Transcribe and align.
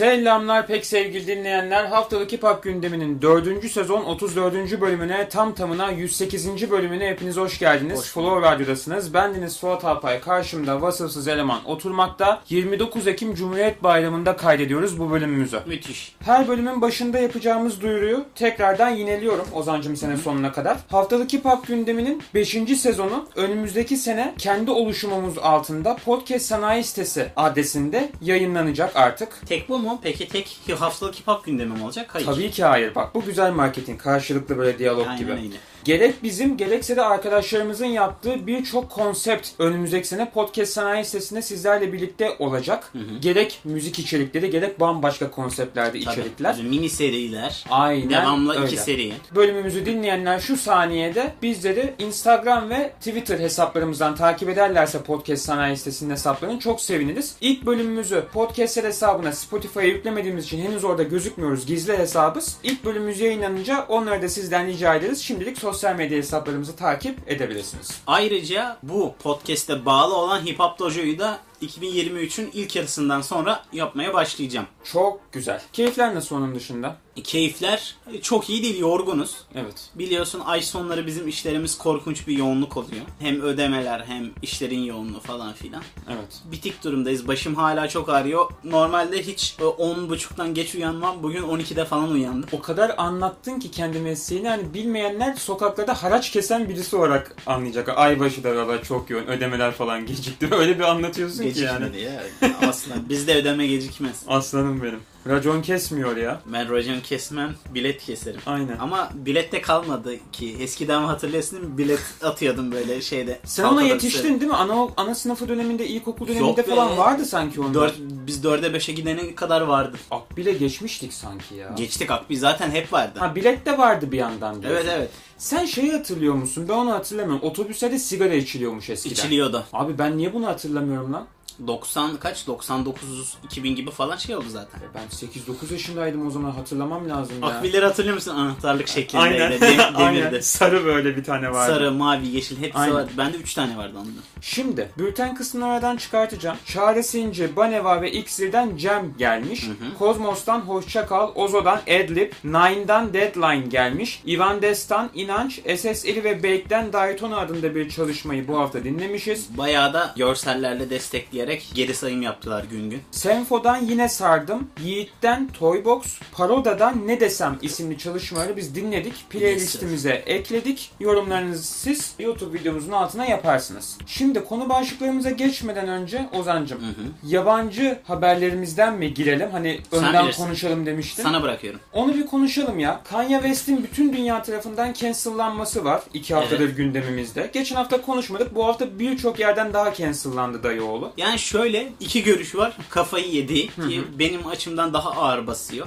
Selamlar 0.00 0.66
pek 0.66 0.86
sevgili 0.86 1.26
dinleyenler. 1.26 1.84
Haftalık 1.84 2.32
Hip 2.32 2.42
Hop 2.42 2.62
gündeminin 2.62 3.22
4. 3.22 3.70
sezon 3.70 4.04
34. 4.04 4.80
bölümüne 4.80 5.28
tam 5.28 5.54
tamına 5.54 5.90
108. 5.90 6.70
bölümüne 6.70 7.08
hepiniz 7.08 7.36
hoş 7.36 7.58
geldiniz. 7.58 7.98
Hoş 7.98 8.12
Flow 8.12 8.50
Radyo'dasınız. 8.50 9.14
Bendeniz 9.14 9.52
Suat 9.52 9.84
Alpay. 9.84 10.20
Karşımda 10.20 10.82
vasıfsız 10.82 11.28
eleman 11.28 11.64
oturmakta. 11.64 12.42
29 12.48 13.06
Ekim 13.06 13.34
Cumhuriyet 13.34 13.82
Bayramı'nda 13.82 14.36
kaydediyoruz 14.36 14.98
bu 14.98 15.10
bölümümüzü. 15.10 15.60
Müthiş. 15.66 16.16
Her 16.20 16.48
bölümün 16.48 16.80
başında 16.80 17.18
yapacağımız 17.18 17.80
duyuruyu 17.80 18.24
tekrardan 18.34 18.90
yineliyorum 18.90 19.46
Ozancım 19.52 19.96
sene 19.96 20.16
sonuna 20.16 20.52
kadar. 20.52 20.76
Haftalık 20.90 21.32
Hip 21.32 21.44
Hop 21.44 21.66
gündeminin 21.66 22.22
5. 22.34 22.50
sezonu 22.76 23.28
önümüzdeki 23.36 23.96
sene 23.96 24.34
kendi 24.38 24.70
oluşumumuz 24.70 25.38
altında 25.38 25.96
Podcast 26.04 26.46
Sanayi 26.46 26.84
Sitesi 26.84 27.26
adresinde 27.36 28.08
yayınlanacak 28.22 28.96
artık. 28.96 29.28
Tek 29.46 29.68
bu 29.68 29.78
mu? 29.78 29.89
Peki 30.02 30.28
tek 30.28 30.60
haftalık 30.78 31.14
hip 31.14 31.28
hop 31.28 31.44
gündemi 31.44 31.74
mi 31.78 31.84
olacak? 31.84 32.14
Hayır. 32.14 32.26
Tabii 32.26 32.50
ki 32.50 32.64
hayır. 32.64 32.94
Bak 32.94 33.14
bu 33.14 33.24
güzel 33.24 33.52
marketing. 33.52 34.00
Karşılıklı 34.02 34.58
böyle 34.58 34.78
diyalog 34.78 35.06
Aynen 35.06 35.18
gibi. 35.18 35.32
öyle. 35.32 35.56
Gerek 35.84 36.22
bizim 36.22 36.56
gerekse 36.56 36.96
de 36.96 37.02
arkadaşlarımızın 37.02 37.86
yaptığı 37.86 38.46
birçok 38.46 38.90
konsept 38.90 39.48
önümüzdeki 39.58 40.08
sene 40.08 40.30
podcast 40.30 40.72
sanayi 40.72 41.04
sitesinde 41.04 41.42
sizlerle 41.42 41.92
birlikte 41.92 42.36
olacak. 42.38 42.92
Gerek 43.20 43.60
müzik 43.64 43.98
içerikleri 43.98 44.50
gerek 44.50 44.80
bambaşka 44.80 45.30
konseptlerde 45.30 45.90
Tabii. 45.90 45.98
içerikler. 45.98 46.52
Bizim 46.52 46.68
mini 46.68 46.88
seriler. 46.90 47.64
Aynen 47.70 48.10
Devamlı 48.10 48.54
öyle. 48.54 48.66
iki 48.66 48.76
seri. 48.76 49.12
Bölümümüzü 49.34 49.86
dinleyenler 49.86 50.40
şu 50.40 50.56
saniyede 50.56 51.32
bizleri 51.42 51.94
Instagram 51.98 52.70
ve 52.70 52.92
Twitter 52.98 53.38
hesaplarımızdan 53.38 54.16
takip 54.16 54.48
ederlerse 54.48 55.02
Podcast 55.02 55.44
Sanayi 55.44 55.76
sitesinin 55.76 56.10
hesaplarını 56.10 56.58
çok 56.58 56.80
seviniriz. 56.80 57.34
İlk 57.40 57.66
bölümümüzü 57.66 58.24
Podcast'ler 58.32 58.84
hesabına 58.84 59.32
Spotify'a 59.32 59.82
yüklemediğimiz 59.82 60.44
için 60.44 60.60
henüz 60.64 60.84
orada 60.84 61.02
gözükmüyoruz. 61.02 61.66
Gizli 61.66 61.98
hesabız. 61.98 62.56
İlk 62.62 62.84
bölümümüz 62.84 63.20
yayınlanınca 63.20 63.84
onları 63.88 64.22
da 64.22 64.28
sizden 64.28 64.66
rica 64.66 64.94
ederiz. 64.94 65.22
Şimdilik 65.22 65.58
sosyal 65.72 65.96
medya 65.96 66.18
hesaplarımızı 66.18 66.76
takip 66.76 67.18
edebilirsiniz. 67.26 68.00
Ayrıca 68.06 68.78
bu 68.82 69.14
podcast'e 69.22 69.84
bağlı 69.84 70.16
olan 70.16 70.46
Hip 70.46 70.58
Hop 70.58 70.78
Dojo'yu 70.78 71.18
da 71.18 71.38
2023'ün 71.62 72.50
ilk 72.54 72.76
yarısından 72.76 73.20
sonra 73.20 73.64
yapmaya 73.72 74.14
başlayacağım. 74.14 74.66
Çok 74.84 75.32
güzel. 75.32 75.62
Keyifler 75.72 76.14
nasıl 76.14 76.36
onun 76.36 76.54
dışında? 76.54 76.96
Keyifler 77.24 77.96
çok 78.22 78.50
iyi 78.50 78.62
değil, 78.62 78.78
yorgunuz. 78.78 79.36
Evet. 79.54 79.90
Biliyorsun 79.94 80.42
ay 80.44 80.62
sonları 80.62 81.06
bizim 81.06 81.28
işlerimiz 81.28 81.78
korkunç 81.78 82.28
bir 82.28 82.38
yoğunluk 82.38 82.76
oluyor. 82.76 83.02
Hem 83.18 83.40
ödemeler 83.40 84.00
hem 84.06 84.30
işlerin 84.42 84.78
yoğunluğu 84.78 85.20
falan 85.20 85.52
filan. 85.52 85.82
Evet. 86.08 86.42
Bitik 86.52 86.84
durumdayız. 86.84 87.28
Başım 87.28 87.54
hala 87.54 87.88
çok 87.88 88.08
ağrıyor. 88.08 88.50
Normalde 88.64 89.22
hiç 89.22 89.56
e, 89.60 89.62
10.30'dan 89.62 90.54
geç 90.54 90.74
uyanmam. 90.74 91.22
Bugün 91.22 91.42
12'de 91.42 91.84
falan 91.84 92.10
uyandım. 92.10 92.48
O 92.52 92.60
kadar 92.60 92.94
anlattın 92.96 93.60
ki 93.60 93.70
kendi 93.70 93.98
mesleğini 93.98 94.48
hani 94.48 94.74
bilmeyenler 94.74 95.34
sokaklarda 95.34 96.02
haraç 96.02 96.30
kesen 96.30 96.68
birisi 96.68 96.96
olarak 96.96 97.36
anlayacak. 97.46 97.88
Aybaşı 97.88 98.44
da 98.44 98.56
valla 98.56 98.82
çok 98.82 99.10
yoğun 99.10 99.26
ödemeler 99.26 99.72
falan 99.72 100.06
gecikti. 100.06 100.48
Öyle 100.54 100.78
bir 100.78 100.84
anlatıyorsun 100.84 101.44
ki 101.52 101.60
yani. 101.60 101.92
Gecikmedi 101.92 102.04
ya. 102.42 102.68
Asla. 102.68 102.94
Bizde 103.08 103.34
ödeme 103.34 103.66
gecikmez. 103.66 104.22
Aslanım 104.28 104.82
benim. 104.82 105.00
Racon 105.26 105.62
kesmiyor 105.62 106.16
ya. 106.16 106.40
Ben 106.46 106.70
racon 106.70 107.00
kesmem, 107.00 107.54
bilet 107.74 108.02
keserim. 108.02 108.40
Aynen. 108.46 108.78
Ama 108.78 109.10
bilette 109.14 109.60
kalmadı 109.60 110.14
ki. 110.32 110.56
Eskiden 110.60 111.02
hatırlıyorsun? 111.02 111.78
Bilet 111.78 112.00
atıyordum 112.22 112.72
böyle 112.72 113.00
şeyde. 113.00 113.40
Sen 113.44 113.64
ona 113.64 113.82
yetiştin 113.82 114.40
değil 114.40 114.50
mi? 114.50 114.56
Ana, 114.56 114.88
ana 114.96 115.14
sınıfı 115.14 115.48
döneminde, 115.48 115.86
ilkokul 115.86 116.26
döneminde 116.28 116.46
Yok 116.48 116.58
be. 116.58 116.62
falan 116.62 116.98
vardı 116.98 117.24
sanki 117.24 117.60
onda. 117.60 117.80
Dört, 117.80 117.94
biz 117.98 118.44
4'e 118.44 118.66
5'e 118.76 118.94
gidene 118.94 119.34
kadar 119.34 119.60
vardı. 119.60 119.96
Akbil'e 120.10 120.52
geçmiştik 120.52 121.12
sanki 121.12 121.54
ya. 121.54 121.74
Geçtik 121.76 122.10
Akbi 122.10 122.36
zaten 122.36 122.70
hep 122.70 122.92
vardı. 122.92 123.18
Ha 123.18 123.34
bilet 123.34 123.66
de 123.66 123.78
vardı 123.78 124.12
bir 124.12 124.18
yandan 124.18 124.62
diyorsun. 124.62 124.80
evet 124.80 124.94
evet. 124.98 125.10
Sen 125.38 125.64
şeyi 125.64 125.92
hatırlıyor 125.92 126.34
musun? 126.34 126.66
Ben 126.68 126.74
onu 126.74 126.92
hatırlamıyorum. 126.92 127.48
Otobüslerde 127.48 127.98
sigara 127.98 128.34
içiliyormuş 128.34 128.90
eskiden. 128.90 129.14
İçiliyordu. 129.14 129.64
Abi 129.72 129.98
ben 129.98 130.16
niye 130.18 130.32
bunu 130.34 130.46
hatırlamıyorum 130.46 131.12
lan? 131.12 131.26
90 131.66 132.16
kaç? 132.16 132.46
99 132.46 133.36
2000 133.44 133.76
gibi 133.76 133.90
falan 133.90 134.16
şey 134.16 134.36
oldu 134.36 134.44
zaten. 134.48 134.78
E 134.80 134.82
Ben 134.94 135.26
8-9 135.28 135.72
yaşındaydım 135.72 136.26
o 136.26 136.30
zaman 136.30 136.50
hatırlamam 136.50 137.08
lazım 137.08 137.36
ya. 137.42 137.48
Akbilleri 137.48 137.84
hatırlıyor 137.84 138.14
musun? 138.14 138.34
Anahtarlık 138.36 138.88
şeklinde. 138.88 139.22
Aynen. 139.22 139.60
Dem- 139.60 139.80
Aynen. 139.94 140.14
demirdi. 140.16 140.42
Sarı 140.42 140.84
böyle 140.84 141.16
bir 141.16 141.24
tane 141.24 141.52
vardı. 141.52 141.72
Sarı, 141.72 141.92
mavi, 141.92 142.28
yeşil 142.28 142.62
hepsi 142.62 142.78
Aynen. 142.78 142.94
vardı. 142.94 143.10
Bende 143.18 143.36
3 143.36 143.54
tane 143.54 143.76
vardı 143.76 143.92
ondan. 143.98 144.12
Şimdi 144.40 144.90
bülten 144.98 145.34
kısmını 145.34 145.66
aradan 145.66 145.96
çıkartacağım. 145.96 146.56
Çaresince 146.66 147.56
Baneva 147.56 148.02
ve 148.02 148.12
X'den 148.12 148.76
Cem 148.76 149.14
gelmiş. 149.18 149.66
Kozmos'tan 149.98 150.60
Hoşça 150.60 151.06
Kal, 151.06 151.30
Ozo'dan 151.34 151.76
Adlib, 151.82 152.32
Nine'dan 152.44 153.12
Deadline 153.14 153.66
gelmiş. 153.66 154.22
Ivan 154.26 154.62
Des'tan 154.62 155.10
İnanç, 155.14 155.54
SSL 155.76 156.24
ve 156.24 156.36
Bake'den 156.42 156.92
Daytona 156.92 157.36
adında 157.38 157.74
bir 157.74 157.88
çalışmayı 157.90 158.48
bu 158.48 158.58
hafta 158.58 158.84
dinlemişiz. 158.84 159.58
Bayağı 159.58 159.92
da 159.94 160.14
görsellerle 160.16 160.90
destekleyerek 161.40 161.70
geri 161.74 161.94
sayım 161.94 162.22
yaptılar 162.22 162.64
gün 162.64 162.90
gün. 162.90 163.02
Senfo'dan 163.10 163.76
yine 163.76 164.08
sardım. 164.08 164.68
Yiğit'ten 164.84 165.48
Toybox, 165.48 166.02
Paroda'dan 166.32 167.06
Ne 167.06 167.20
Desem 167.20 167.58
isimli 167.62 167.98
çalışmaları 167.98 168.56
biz 168.56 168.74
dinledik. 168.74 169.30
Playlistimize 169.30 170.22
ekledik. 170.26 170.90
Yorumlarınızı 171.00 171.62
siz 171.62 172.14
YouTube 172.18 172.58
videomuzun 172.58 172.92
altına 172.92 173.24
yaparsınız. 173.26 173.98
Şimdi 174.06 174.44
konu 174.44 174.68
başlıklarımıza 174.68 175.30
geçmeden 175.30 175.88
önce 175.88 176.28
Ozancım, 176.32 176.80
yabancı 177.26 177.98
haberlerimizden 178.04 178.94
mi 178.94 179.14
girelim? 179.14 179.50
Hani 179.52 179.80
Sen 179.90 180.04
önden 180.04 180.24
bilirsin. 180.24 180.44
konuşalım 180.44 180.86
demiştin. 180.86 181.22
Sana 181.22 181.42
bırakıyorum. 181.42 181.80
Onu 181.92 182.14
bir 182.14 182.26
konuşalım 182.26 182.78
ya. 182.78 183.00
Kanye 183.10 183.36
West'in 183.36 183.82
bütün 183.82 184.12
dünya 184.12 184.42
tarafından 184.42 184.92
cancellanması 184.92 185.84
var. 185.84 186.02
iki 186.14 186.34
haftadır 186.34 186.76
gündemimizde. 186.76 187.50
Geçen 187.52 187.76
hafta 187.76 188.02
konuşmadık. 188.02 188.54
Bu 188.54 188.66
hafta 188.66 188.98
birçok 188.98 189.40
yerden 189.40 189.72
daha 189.72 189.94
cancellandı 189.94 190.62
dayıoğlu. 190.62 191.12
Yani 191.16 191.29
şöyle 191.36 191.92
iki 192.00 192.22
görüş 192.22 192.54
var. 192.54 192.76
Kafayı 192.90 193.30
yedi 193.32 193.66
ki 193.66 194.04
benim 194.18 194.46
açımdan 194.46 194.94
daha 194.94 195.10
ağır 195.10 195.46
basıyor. 195.46 195.86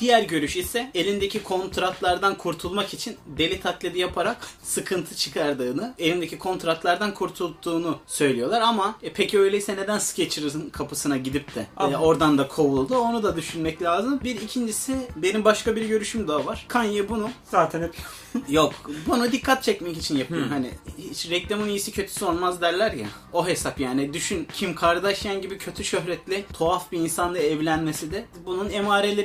Diğer 0.00 0.22
görüş 0.22 0.56
ise 0.56 0.90
elindeki 0.94 1.42
kontratlardan 1.42 2.34
kurtulmak 2.34 2.94
için 2.94 3.16
deli 3.26 3.60
taklidi 3.60 3.98
yaparak 3.98 4.36
sıkıntı 4.62 5.14
çıkardığını, 5.14 5.94
elindeki 5.98 6.38
kontratlardan 6.38 7.14
kurtulduğunu 7.14 7.98
söylüyorlar 8.06 8.60
ama 8.60 8.94
e, 9.02 9.12
peki 9.12 9.38
öyleyse 9.38 9.76
neden 9.76 9.98
Skechers'ın 9.98 10.70
kapısına 10.70 11.16
gidip 11.16 11.54
de 11.54 11.66
e, 11.80 11.96
oradan 11.96 12.38
da 12.38 12.48
kovuldu? 12.48 12.98
Onu 12.98 13.22
da 13.22 13.36
düşünmek 13.36 13.82
lazım. 13.82 14.20
Bir 14.24 14.40
ikincisi 14.40 14.96
benim 15.16 15.44
başka 15.44 15.76
bir 15.76 15.88
görüşüm 15.88 16.28
daha 16.28 16.46
var. 16.46 16.64
Kanye 16.68 17.08
bunu 17.08 17.30
Zaten 17.44 17.82
hep 17.82 17.94
Yok 18.48 18.74
bunu 19.06 19.32
dikkat 19.32 19.62
çekmek 19.62 19.96
için 19.96 20.16
yapıyor. 20.16 20.46
Hani 20.46 20.70
hiç 20.98 21.30
reklamın 21.30 21.68
iyisi 21.68 21.92
kötüsü 21.92 22.24
olmaz 22.24 22.60
derler 22.60 22.92
ya. 22.92 23.06
O 23.32 23.46
hesap 23.46 23.80
yani. 23.80 24.12
Düşün 24.12 24.48
Kim 24.54 24.74
Kardashian 24.74 25.42
gibi 25.42 25.58
kötü 25.58 25.84
şöhretli 25.84 26.44
tuhaf 26.52 26.92
bir 26.92 26.98
insanla 26.98 27.38
evlenmesi 27.38 28.12
de 28.12 28.24
bunun 28.46 28.70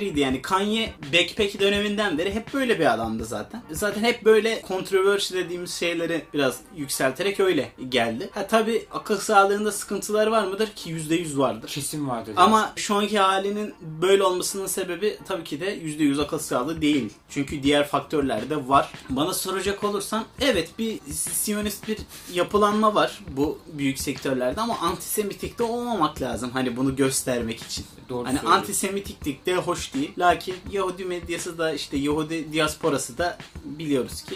emareleriydi 0.10 0.20
yani. 0.20 0.42
Kanye 0.42 0.94
Backpack 1.14 1.60
döneminden 1.60 2.18
beri 2.18 2.34
hep 2.34 2.54
böyle 2.54 2.80
bir 2.80 2.94
adamdı 2.94 3.26
zaten. 3.26 3.62
Zaten 3.72 4.04
hep 4.04 4.26
böyle 4.26 4.62
controversy 4.68 5.34
dediğimiz 5.34 5.74
şeyleri 5.74 6.22
biraz 6.34 6.60
yükselterek 6.76 7.40
öyle 7.40 7.72
geldi. 7.90 8.30
Ha 8.34 8.48
tabi 8.48 8.86
akıl 8.92 9.18
sağlığında 9.18 9.72
sıkıntıları 9.72 10.32
var 10.32 10.44
mıdır 10.44 10.70
ki 10.76 10.90
%100 10.90 11.38
vardır. 11.38 11.68
kesin 11.68 12.10
vardır. 12.10 12.34
Ama 12.38 12.74
şu 12.76 12.96
anki 12.96 13.20
halinin 13.20 13.74
böyle 14.02 14.24
olmasının 14.24 14.68
sebebi 14.68 15.18
tabii 15.28 15.44
ki 15.44 15.60
de 15.60 15.78
%100 15.78 16.22
akıl 16.22 16.40
sağlığı 16.40 16.82
değil. 16.82 17.10
Çünkü 17.30 17.64
diğer 17.64 17.88
faktörler 17.88 18.50
de 18.50 18.68
var. 18.68 18.92
Bana 19.10 19.34
soracak 19.34 19.84
olursan 19.84 20.26
evet 20.42 20.70
bir 20.80 21.00
siyonist 21.12 21.88
bir 21.88 21.98
yapılanma 22.34 22.96
var 22.96 23.20
bu 23.38 23.60
büyük 23.74 24.00
sektörlerde 24.00 24.62
ama 24.62 24.78
antisemitik 24.78 25.60
de 25.60 25.64
olmamak 25.64 26.22
lazım 26.22 26.50
hani 26.54 26.78
bunu 26.78 26.96
göstermek 26.96 27.62
için. 27.62 27.86
Doğru 28.10 28.28
hani 28.28 28.38
söylüyorsun. 28.38 28.60
antisemitiklik 28.60 29.46
de 29.46 29.56
hoş 29.56 29.94
değil. 29.94 29.99
Lakin 30.18 30.56
Yahudi 30.72 31.06
medyası 31.06 31.58
da 31.58 31.74
işte 31.74 31.98
Yahudi 31.98 32.54
diasporası 32.54 33.18
da 33.18 33.38
biliyoruz 33.66 34.22
ki 34.22 34.36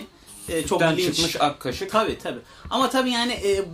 e, 0.49 0.67
çok 0.67 0.81
linç 0.81 1.15
çıkmış 1.15 1.35
ak 1.39 1.59
kaşık. 1.59 1.91
Tabii 1.91 2.17
tabii. 2.23 2.39
Ama 2.69 2.89
tabii 2.89 3.11
yani 3.11 3.33
e, 3.33 3.65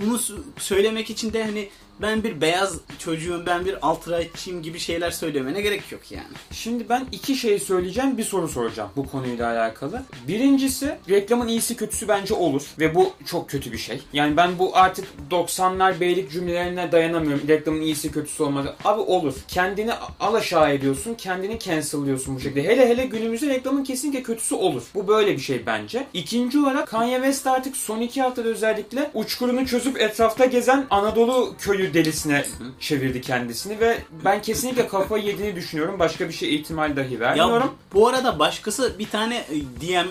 bunu 0.00 0.20
söylemek 0.58 1.10
için 1.10 1.32
de 1.32 1.44
hani 1.44 1.68
ben 2.02 2.24
bir 2.24 2.40
beyaz 2.40 2.74
çocuğum, 2.98 3.42
ben 3.46 3.64
bir 3.64 3.76
alt-rightçiyim 3.82 4.62
gibi 4.62 4.78
şeyler 4.78 5.10
söylemene 5.10 5.60
gerek 5.60 5.92
yok 5.92 6.00
yani. 6.10 6.26
Şimdi 6.52 6.88
ben 6.88 7.06
iki 7.12 7.36
şey 7.36 7.58
söyleyeceğim, 7.58 8.18
bir 8.18 8.24
soru 8.24 8.48
soracağım 8.48 8.90
bu 8.96 9.08
konuyla 9.10 9.48
alakalı. 9.52 10.02
Birincisi, 10.28 10.98
reklamın 11.08 11.48
iyisi 11.48 11.76
kötüsü 11.76 12.08
bence 12.08 12.34
olur 12.34 12.62
ve 12.78 12.94
bu 12.94 13.12
çok 13.26 13.50
kötü 13.50 13.72
bir 13.72 13.78
şey. 13.78 14.02
Yani 14.12 14.36
ben 14.36 14.58
bu 14.58 14.76
artık 14.76 15.04
90'lar 15.30 16.00
beylik 16.00 16.32
cümlelerine 16.32 16.92
dayanamıyorum. 16.92 17.48
Reklamın 17.48 17.80
iyisi 17.80 18.12
kötüsü 18.12 18.42
olmaz. 18.42 18.66
Abi 18.84 19.00
olur. 19.00 19.34
Kendini 19.48 19.92
al 20.20 20.34
aşağı 20.34 20.72
ediyorsun, 20.72 21.14
kendini 21.14 21.58
cancel'lıyorsun 21.58 22.36
bu 22.36 22.40
şekilde. 22.40 22.64
Hele 22.64 22.88
hele 22.88 23.06
günümüzde 23.06 23.46
reklamın 23.46 23.84
kesinlikle 23.84 24.22
kötüsü 24.22 24.54
olur. 24.54 24.82
Bu 24.94 25.08
böyle 25.08 25.32
bir 25.32 25.42
şey 25.42 25.66
bence. 25.66 26.06
İkinci 26.14 26.58
olarak 26.58 26.88
Kanye 26.88 27.16
West 27.16 27.46
artık 27.46 27.76
son 27.76 28.00
iki 28.00 28.22
haftada 28.22 28.48
özellikle 28.48 29.10
uçkurunu 29.14 29.66
çözüp 29.66 30.00
etrafta 30.00 30.44
gezen 30.44 30.86
Anadolu 30.90 31.54
köyü 31.58 31.87
ünlü 31.88 31.94
delisine 31.94 32.44
çevirdi 32.80 33.20
kendisini 33.20 33.80
ve 33.80 33.98
ben 34.24 34.42
kesinlikle 34.42 34.88
kafayı 34.88 35.24
yediğini 35.24 35.56
düşünüyorum. 35.56 35.98
Başka 35.98 36.28
bir 36.28 36.34
şey 36.34 36.54
ihtimal 36.54 36.96
dahi 36.96 37.20
vermiyorum. 37.20 37.66
Ya 37.66 37.72
bu 37.92 38.08
arada 38.08 38.38
başkası 38.38 38.98
bir 38.98 39.08
tane 39.08 39.36
e, 39.36 39.60
DM 39.80 40.08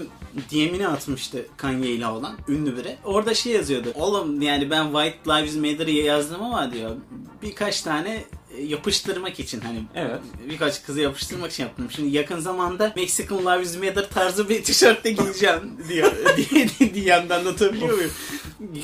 DM'ini 0.51 0.87
atmıştı 0.87 1.45
Kanye 1.57 1.89
ile 1.89 2.07
olan 2.07 2.37
ünlü 2.47 2.77
biri. 2.77 2.97
Orada 3.03 3.33
şey 3.33 3.53
yazıyordu. 3.53 3.91
Oğlum 3.95 4.41
yani 4.41 4.69
ben 4.69 4.85
White 4.85 5.17
Lives 5.27 5.55
Matter'ı 5.55 5.91
yazdım 5.91 6.43
ama 6.43 6.73
diyor 6.73 6.91
birkaç 7.41 7.81
tane 7.81 8.23
e, 8.57 8.63
yapıştırmak 8.63 9.39
için 9.39 9.61
hani 9.61 9.83
Evet. 9.95 10.19
birkaç 10.49 10.83
kızı 10.83 11.01
yapıştırmak 11.01 11.51
için 11.51 11.63
yaptım. 11.63 11.87
Şimdi 11.91 12.15
yakın 12.17 12.39
zamanda 12.39 12.93
Mexican 12.95 13.39
Lives 13.39 13.77
Matter 13.77 14.09
tarzı 14.09 14.49
bir 14.49 14.63
tişörtle 14.63 15.11
giyeceğim 15.11 15.77
diyor. 15.89 16.11
diye, 16.37 16.93
diye 16.93 17.05
yandan 17.05 17.39
anlatabiliyor 17.39 17.93
muyum? 17.93 18.11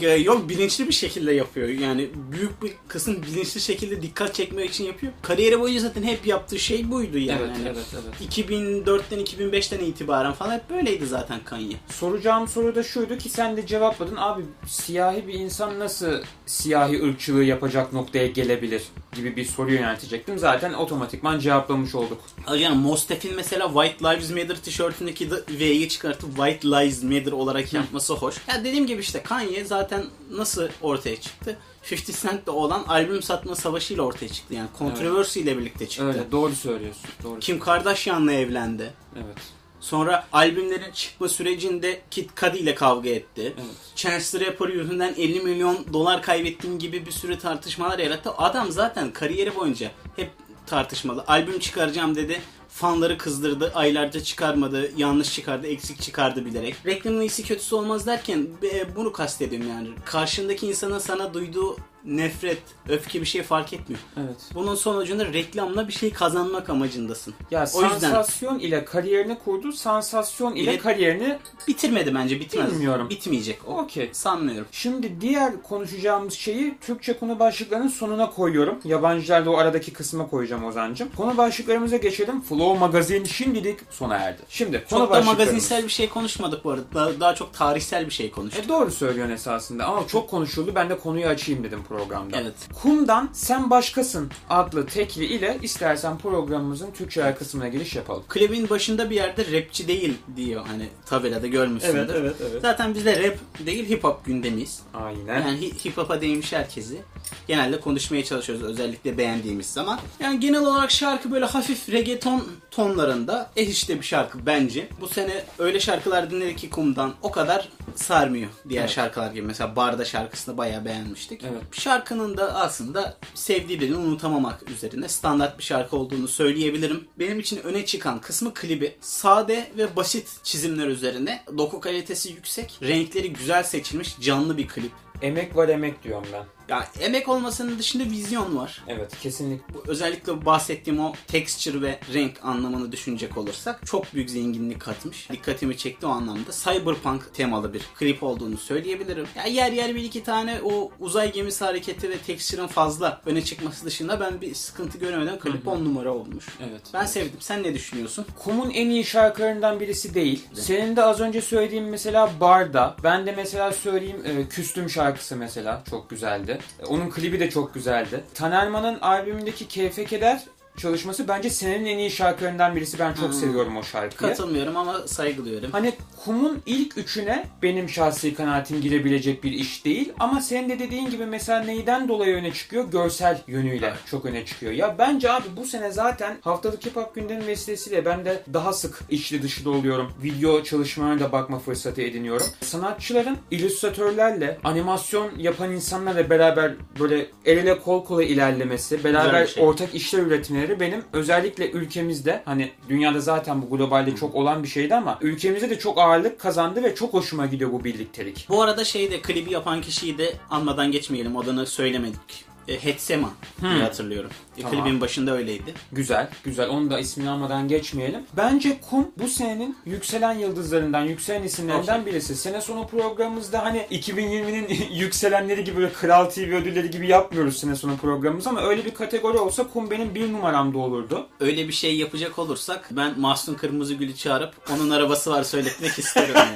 Ya 0.01 0.17
Yok 0.17 0.49
bilinçli 0.49 0.87
bir 0.87 0.93
şekilde 0.93 1.31
yapıyor. 1.31 1.67
Yani 1.67 2.09
büyük 2.31 2.63
bir 2.63 2.71
kısım 2.87 3.23
bilinçli 3.23 3.61
şekilde 3.61 4.01
dikkat 4.01 4.33
çekmek 4.35 4.69
için 4.69 4.83
yapıyor. 4.83 5.13
Kariyeri 5.21 5.59
boyunca 5.59 5.81
zaten 5.81 6.03
hep 6.03 6.27
yaptığı 6.27 6.59
şey 6.59 6.91
buydu 6.91 7.17
yani. 7.17 7.39
Evet, 7.41 7.57
Hani 7.57 7.67
evet, 7.67 7.85
evet. 8.21 8.35
2004'ten 8.35 9.19
2005'ten 9.19 9.79
itibaren 9.79 10.33
falan 10.33 10.53
hep 10.53 10.69
böyleydi 10.69 11.05
zaten 11.05 11.39
Kanye. 11.45 11.75
Soracağım 11.89 12.47
soru 12.47 12.75
da 12.75 12.83
şuydu 12.83 13.17
ki 13.17 13.29
sen 13.29 13.57
de 13.57 13.65
cevapladın. 13.67 14.15
Abi 14.15 14.43
siyahi 14.67 15.27
bir 15.27 15.33
insan 15.33 15.79
nasıl 15.79 16.21
siyahi 16.45 17.03
ırkçılığı 17.03 17.43
yapacak 17.43 17.93
noktaya 17.93 18.27
gelebilir 18.27 18.83
gibi 19.15 19.35
bir 19.35 19.45
soru 19.45 19.71
yöneltecektim. 19.73 20.39
Zaten 20.39 20.73
otomatikman 20.73 21.39
cevaplamış 21.39 21.95
olduk. 21.95 22.21
Yani 22.57 22.77
Mostef'in 22.77 23.35
mesela 23.35 23.67
White 23.73 24.05
Lives 24.05 24.29
Matter 24.31 24.55
tişörtündeki 24.61 25.31
de 25.31 25.35
V'yi 25.49 25.89
çıkartıp 25.89 26.29
White 26.35 26.67
Lives 26.67 27.03
Matter 27.03 27.31
olarak 27.31 27.73
yapması 27.73 28.13
hoş. 28.13 28.35
Ya 28.47 28.59
dediğim 28.65 28.87
gibi 28.87 29.01
işte 29.01 29.23
Kanye 29.23 29.62
zaten 29.65 30.05
nasıl 30.31 30.67
ortaya 30.81 31.21
çıktı? 31.21 31.57
50 31.91 32.01
Cent'le 32.21 32.47
olan 32.47 32.83
albüm 32.83 33.21
satma 33.21 33.55
savaşıyla 33.55 34.03
ortaya 34.03 34.29
çıktı. 34.29 34.53
Yani 34.53 34.69
Controversy 34.79 35.39
ile 35.39 35.57
birlikte 35.57 35.89
çıktı. 35.89 36.05
Öyle 36.05 36.31
doğru 36.31 36.55
söylüyorsun. 36.55 37.09
Doğru. 37.23 37.39
Kim 37.39 37.59
Kardashian'la 37.59 38.33
evlendi. 38.33 38.93
Evet. 39.15 39.37
Sonra 39.79 40.27
albümlerin 40.33 40.91
çıkma 40.91 41.29
sürecinde 41.29 42.01
Kid 42.11 42.29
Cudi 42.35 42.57
ile 42.57 42.75
kavga 42.75 43.09
etti. 43.09 43.53
Evet. 43.57 43.65
Chance 43.95 44.25
the 44.31 44.45
Rapper 44.45 44.69
yüzünden 44.69 45.13
50 45.17 45.39
milyon 45.39 45.93
dolar 45.93 46.21
kaybettiğim 46.21 46.79
gibi 46.79 47.05
bir 47.05 47.11
sürü 47.11 47.39
tartışmalar 47.39 47.99
yarattı. 47.99 48.31
Adam 48.37 48.71
zaten 48.71 49.11
kariyeri 49.11 49.55
boyunca 49.55 49.91
hep 50.15 50.31
tartışmalı. 50.65 51.23
Albüm 51.27 51.59
çıkaracağım 51.59 52.15
dedi. 52.15 52.41
Fanları 52.73 53.17
kızdırdı. 53.17 53.71
Aylarca 53.75 54.23
çıkarmadı. 54.23 54.91
Yanlış 54.97 55.33
çıkardı. 55.33 55.67
Eksik 55.67 56.01
çıkardı 56.01 56.45
bilerek. 56.45 56.75
Reklamın 56.85 57.21
iyisi 57.21 57.43
kötüsü 57.43 57.75
olmaz 57.75 58.07
derken 58.07 58.47
e, 58.63 58.95
bunu 58.95 59.11
kastediyorum 59.11 59.69
yani. 59.69 59.87
Karşındaki 60.05 60.67
insanın 60.67 60.99
sana 60.99 61.33
duyduğu 61.33 61.77
nefret, 62.05 62.61
öfke 62.89 63.21
bir 63.21 63.25
şey 63.25 63.43
fark 63.43 63.73
etmiyor. 63.73 64.01
Evet. 64.17 64.35
Bunun 64.53 64.75
sonucunda 64.75 65.25
reklamla 65.25 65.87
bir 65.87 65.93
şey 65.93 66.13
kazanmak 66.13 66.69
amacındasın. 66.69 67.33
Ya 67.51 67.65
O 67.75 67.81
yüzden- 67.81 67.99
sansasyon 67.99 68.59
ile 68.59 68.85
kariyerini 68.85 69.37
kurdu. 69.45 69.71
Sansasyon 69.71 70.55
ile 70.55 70.73
İle- 70.73 70.77
kariyerini 70.79 71.37
Bitirmedi 71.67 72.15
bence 72.15 72.39
bitmez. 72.39 72.71
Bilmiyorum. 72.71 73.09
Bitmeyecek 73.09 73.59
o. 73.67 73.77
okey. 73.79 74.09
Sanmıyorum. 74.13 74.67
Şimdi 74.71 75.21
diğer 75.21 75.61
konuşacağımız 75.63 76.33
şeyi 76.33 76.77
Türkçe 76.81 77.19
konu 77.19 77.39
başlıklarının 77.39 77.87
sonuna 77.87 78.29
koyuyorum. 78.29 78.79
Yabancılarla 78.83 79.49
o 79.49 79.57
aradaki 79.57 79.93
kısma 79.93 80.27
koyacağım 80.27 80.63
Ozan'cım. 80.65 81.09
Konu 81.17 81.37
başlıklarımıza 81.37 81.97
geçelim. 81.97 82.41
Flow 82.41 82.79
Magazine 82.79 83.25
şimdilik 83.25 83.79
sona 83.91 84.15
erdi. 84.15 84.41
Şimdi 84.49 84.83
konu 84.89 84.99
Çok 85.05 85.13
da 85.13 85.21
magazinsel 85.21 85.83
bir 85.83 85.89
şey 85.89 86.09
konuşmadık 86.09 86.63
bu 86.63 86.71
arada. 86.71 86.83
Daha, 86.93 87.19
daha 87.19 87.35
çok 87.35 87.53
tarihsel 87.53 88.05
bir 88.05 88.11
şey 88.11 88.31
konuştuk. 88.31 88.65
E 88.65 88.69
doğru 88.69 88.91
söylüyorsun 88.91 89.33
esasında 89.33 89.85
ama 89.85 90.07
çok 90.07 90.29
konuşuldu. 90.29 90.71
Ben 90.75 90.89
de 90.89 90.97
konuyu 90.97 91.27
açayım 91.27 91.63
dedim 91.63 91.79
programda. 91.97 92.41
Evet. 92.41 92.53
Kum'dan 92.81 93.29
Sen 93.33 93.69
Başkasın 93.69 94.31
adlı 94.49 94.85
tekli 94.85 95.25
ile 95.25 95.57
istersen 95.61 96.17
programımızın 96.17 96.91
Türkçe 96.91 97.35
kısmına 97.39 97.67
giriş 97.67 97.95
yapalım. 97.95 98.23
Klibin 98.29 98.69
başında 98.69 99.09
bir 99.09 99.15
yerde 99.15 99.45
rapçi 99.51 99.87
değil 99.87 100.13
diyor 100.35 100.65
hani 100.67 100.87
tabelada 101.05 101.47
görmüşsündür. 101.47 102.15
evet. 102.15 102.35
Zaten 102.61 102.95
bizde 102.95 103.23
rap 103.23 103.37
değil 103.65 103.89
hip 103.89 104.03
hop 104.03 104.25
gündemiyiz. 104.25 104.81
Aynen. 104.93 105.41
Yani 105.41 105.59
hi- 105.59 105.85
hip 105.85 105.97
hop'a 105.97 106.21
değmiş 106.21 106.53
herkesi. 106.53 107.01
Genelde 107.47 107.79
konuşmaya 107.79 108.23
çalışıyoruz 108.25 108.63
özellikle 108.65 109.17
beğendiğimiz 109.17 109.65
zaman. 109.65 109.99
Yani 110.19 110.39
genel 110.39 110.61
olarak 110.65 110.91
şarkı 110.91 111.31
böyle 111.31 111.45
hafif 111.45 111.89
reggaeton 111.89 112.43
tonlarında. 112.71 113.51
Eh 113.55 113.67
işte 113.67 113.99
bir 113.99 114.05
şarkı 114.05 114.45
bence. 114.45 114.87
Bu 115.01 115.07
sene 115.07 115.43
öyle 115.59 115.79
şarkılar 115.79 116.31
dinledik 116.31 116.57
ki 116.57 116.69
kumdan 116.69 117.13
o 117.21 117.31
kadar 117.31 117.69
sarmıyor 117.95 118.49
diğer 118.69 118.81
Evet. 118.81 118.91
şarkılar 118.91 119.31
gibi. 119.31 119.47
Mesela 119.47 119.75
Barda 119.75 120.05
şarkısını 120.05 120.57
bayağı 120.57 120.85
beğenmiştik. 120.85 121.43
Evet. 121.43 121.61
Şarkının 121.71 122.37
da 122.37 122.55
aslında 122.55 123.17
sevdiği 123.35 123.81
birini 123.81 123.95
unutamamak 123.95 124.69
üzerine 124.69 125.07
standart 125.09 125.57
bir 125.57 125.63
şarkı 125.63 125.95
olduğunu 125.97 126.27
söyleyebilirim. 126.27 127.07
Benim 127.19 127.39
için 127.39 127.57
öne 127.63 127.85
çıkan 127.85 128.21
kısmı 128.21 128.53
klibi. 128.53 128.95
Sade 129.01 129.71
ve 129.77 129.95
basit 129.95 130.27
çizimler 130.43 130.87
üzerine. 130.87 131.43
Doku 131.57 131.79
kalitesi 131.79 132.29
yüksek. 132.31 132.79
Renkleri 132.83 133.33
güzel 133.33 133.63
seçilmiş 133.63 134.19
canlı 134.19 134.57
bir 134.57 134.67
klip. 134.67 134.91
Emek 135.21 135.55
var 135.55 135.69
emek 135.69 136.03
diyorum 136.03 136.27
ben. 136.33 136.43
Ya 136.69 136.87
emek 136.99 137.29
olmasının 137.29 137.79
dışında 137.79 138.03
vizyon 138.03 138.57
var. 138.57 138.83
Evet 138.87 139.19
kesinlikle. 139.21 139.75
Özellikle 139.87 140.45
bahsettiğim 140.45 140.99
o 140.99 141.13
texture 141.27 141.81
ve 141.81 141.99
renk 142.13 142.39
anlamını 142.43 142.91
düşünecek 142.91 143.37
olursak 143.37 143.85
çok 143.85 144.13
büyük 144.13 144.29
zenginlik 144.29 144.81
katmış. 144.81 145.29
Dikkatimi 145.31 145.77
çekti 145.77 146.05
o 146.05 146.09
anlamda. 146.09 146.51
Cyberpunk 146.51 147.33
temalı 147.33 147.73
bir 147.73 147.81
klip 147.95 148.23
olduğunu 148.23 148.57
söyleyebilirim. 148.57 149.27
Ya 149.35 149.43
yer 149.43 149.71
yer 149.71 149.95
bir 149.95 150.03
iki 150.03 150.23
tane 150.23 150.59
o 150.63 150.91
uzay 150.99 151.31
gemisi 151.31 151.65
hareketi 151.65 152.09
ve 152.09 152.17
texture'ın 152.17 152.67
fazla 152.67 153.21
öne 153.25 153.43
çıkması 153.43 153.85
dışında 153.85 154.19
ben 154.19 154.41
bir 154.41 154.55
sıkıntı 154.55 154.97
göremedim. 154.97 155.39
Klip 155.39 155.67
10 155.67 155.85
numara 155.85 156.11
olmuş. 156.13 156.45
Evet. 156.69 156.81
Ben 156.93 157.05
sevdim. 157.05 157.37
Sen 157.39 157.63
ne 157.63 157.73
düşünüyorsun? 157.73 158.25
Kum'un 158.43 158.69
en 158.69 158.89
iyi 158.89 159.03
şarkılarından 159.05 159.79
birisi 159.79 160.13
değil. 160.13 160.45
Senin 160.53 160.95
de 160.95 161.03
az 161.03 161.19
önce 161.19 161.41
söylediğin 161.41 161.83
mesela 161.83 162.29
Barda. 162.39 162.95
Ben 163.03 163.25
de 163.25 163.31
mesela 163.31 163.71
söyleyeyim 163.71 164.23
e, 164.25 164.47
Küstüm 164.49 164.89
şarkısı 164.89 165.35
mesela 165.35 165.83
çok 165.89 166.09
güzeldi. 166.09 166.59
Onun 166.87 167.09
klibi 167.09 167.39
de 167.39 167.49
çok 167.49 167.73
güzeldi. 167.73 168.23
Tanerman'ın 168.33 168.99
albümündeki 168.99 169.67
Keyfe 169.67 170.05
Keder 170.05 170.43
çalışması 170.77 171.27
bence 171.27 171.49
senenin 171.49 171.85
en 171.85 171.97
iyi 171.97 172.11
şarkılarından 172.11 172.75
birisi. 172.75 172.99
Ben 172.99 173.13
çok 173.13 173.25
Hmm. 173.25 173.33
seviyorum 173.33 173.77
o 173.77 173.83
şarkıyı. 173.83 174.29
Katılmıyorum 174.31 174.77
ama 174.77 175.07
saygılıyorum. 175.07 175.71
Hani 175.71 175.93
Kum'un 176.25 176.61
ilk 176.65 176.97
üçüne 176.97 177.45
benim 177.61 177.89
şahsi 177.89 178.33
kanaatim 178.33 178.81
girebilecek 178.81 179.43
bir 179.43 179.51
iş 179.51 179.85
değil. 179.85 180.13
Ama 180.19 180.41
senin 180.41 180.69
de 180.69 180.79
dediğin 180.79 181.09
gibi 181.09 181.25
mesela 181.25 181.63
neyden 181.63 182.07
dolayı 182.07 182.35
öne 182.35 182.53
çıkıyor? 182.53 182.91
Görsel 182.91 183.41
yönüyle 183.47 183.93
çok 184.05 184.25
öne 184.25 184.45
çıkıyor. 184.45 184.71
Ya 184.71 184.95
bence 184.97 185.31
abi 185.31 185.47
bu 185.57 185.65
sene 185.65 185.91
zaten 185.91 186.37
haftalık 186.41 186.85
hip 186.85 186.95
hop 186.95 187.15
gündemi 187.15 187.47
vesilesiyle 187.47 188.05
ben 188.05 188.25
de 188.25 188.43
daha 188.53 188.73
sık 188.73 188.99
içli 189.09 189.41
dışlı 189.43 189.71
oluyorum. 189.71 190.11
Video 190.23 190.63
çalışmalarına 190.63 191.19
da 191.19 191.31
bakma 191.31 191.59
fırsatı 191.59 192.01
ediniyorum. 192.01 192.47
Sanatçıların 192.61 193.37
illüstratörlerle, 193.51 194.57
animasyon 194.63 195.31
yapan 195.39 195.71
insanlarla 195.71 196.29
beraber 196.29 196.73
böyle 196.99 197.25
el 197.45 197.57
ele 197.57 197.79
kol 197.79 198.05
kola 198.05 198.23
ilerlemesi, 198.23 199.03
beraber 199.03 199.47
şey. 199.47 199.63
ortak 199.63 199.95
işler 199.95 200.29
üretimleri 200.63 200.79
benim 200.79 201.03
özellikle 201.13 201.71
ülkemizde 201.71 202.41
hani 202.45 202.71
dünyada 202.89 203.19
zaten 203.19 203.61
bu 203.61 203.69
globalde 203.69 204.15
çok 204.15 204.35
olan 204.35 204.63
bir 204.63 204.67
şeydi 204.67 204.95
ama 204.95 205.17
ülkemizde 205.21 205.69
de 205.69 205.79
çok 205.79 205.97
ağırlık 205.97 206.39
kazandı 206.39 206.83
ve 206.83 206.95
çok 206.95 207.13
hoşuma 207.13 207.45
gidiyor 207.45 207.71
bu 207.71 207.83
birliktelik. 207.83 208.45
Bu 208.49 208.61
arada 208.61 208.83
şeyde 208.83 209.21
klibi 209.21 209.53
yapan 209.53 209.81
kişiyi 209.81 210.17
de 210.17 210.33
anmadan 210.49 210.91
geçmeyelim. 210.91 211.37
Adını 211.37 211.65
söylemedik. 211.65 212.52
E, 212.67 212.83
Hetsema 212.83 213.29
diye 213.61 213.83
hatırlıyorum. 213.83 214.29
E, 214.57 214.61
Tamam. 214.61 214.83
Klibin 214.83 215.01
başında 215.01 215.37
öyleydi. 215.37 215.73
Güzel, 215.91 216.29
güzel. 216.43 216.69
Onu 216.69 216.91
da 216.91 216.99
ismini 216.99 217.29
almadan 217.29 217.67
geçmeyelim. 217.67 218.21
Bence 218.37 218.77
Kum 218.89 219.07
bu 219.17 219.27
senenin 219.27 219.77
yükselen 219.85 220.33
yıldızlarından, 220.33 221.01
yükselen 221.01 221.43
isimlerinden 221.43 222.05
birisi. 222.05 222.35
Sene 222.35 222.61
sonu 222.61 222.87
programımızda 222.87 223.65
hani 223.65 223.87
2020'nin 223.91 224.87
yükselenleri 224.93 225.63
gibi 225.63 225.77
böyle 225.77 225.93
Kral 225.93 226.25
TV 226.25 226.39
ödülleri 226.39 226.89
gibi 226.89 227.07
yapmıyoruz 227.07 227.57
sene 227.57 227.75
sonu 227.75 227.97
programımız 227.97 228.47
ama 228.47 228.61
öyle 228.61 228.85
bir 228.85 228.93
kategori 228.93 229.37
olsa 229.37 229.67
Kum 229.67 229.91
benim 229.91 230.15
bir 230.15 230.33
numaramda 230.33 230.77
olurdu. 230.77 231.27
Öyle 231.39 231.67
bir 231.67 231.73
şey 231.73 231.97
yapacak 231.97 232.39
olursak 232.39 232.87
ben 232.91 233.19
Mahsun 233.19 233.53
Kırmızıgül'ü 233.55 234.15
çağırıp 234.15 234.53
onun 234.73 234.89
arabası 234.89 235.31
var 235.31 235.43
söyletmek 235.43 235.99
isterim 235.99 236.35
yani. 236.35 236.55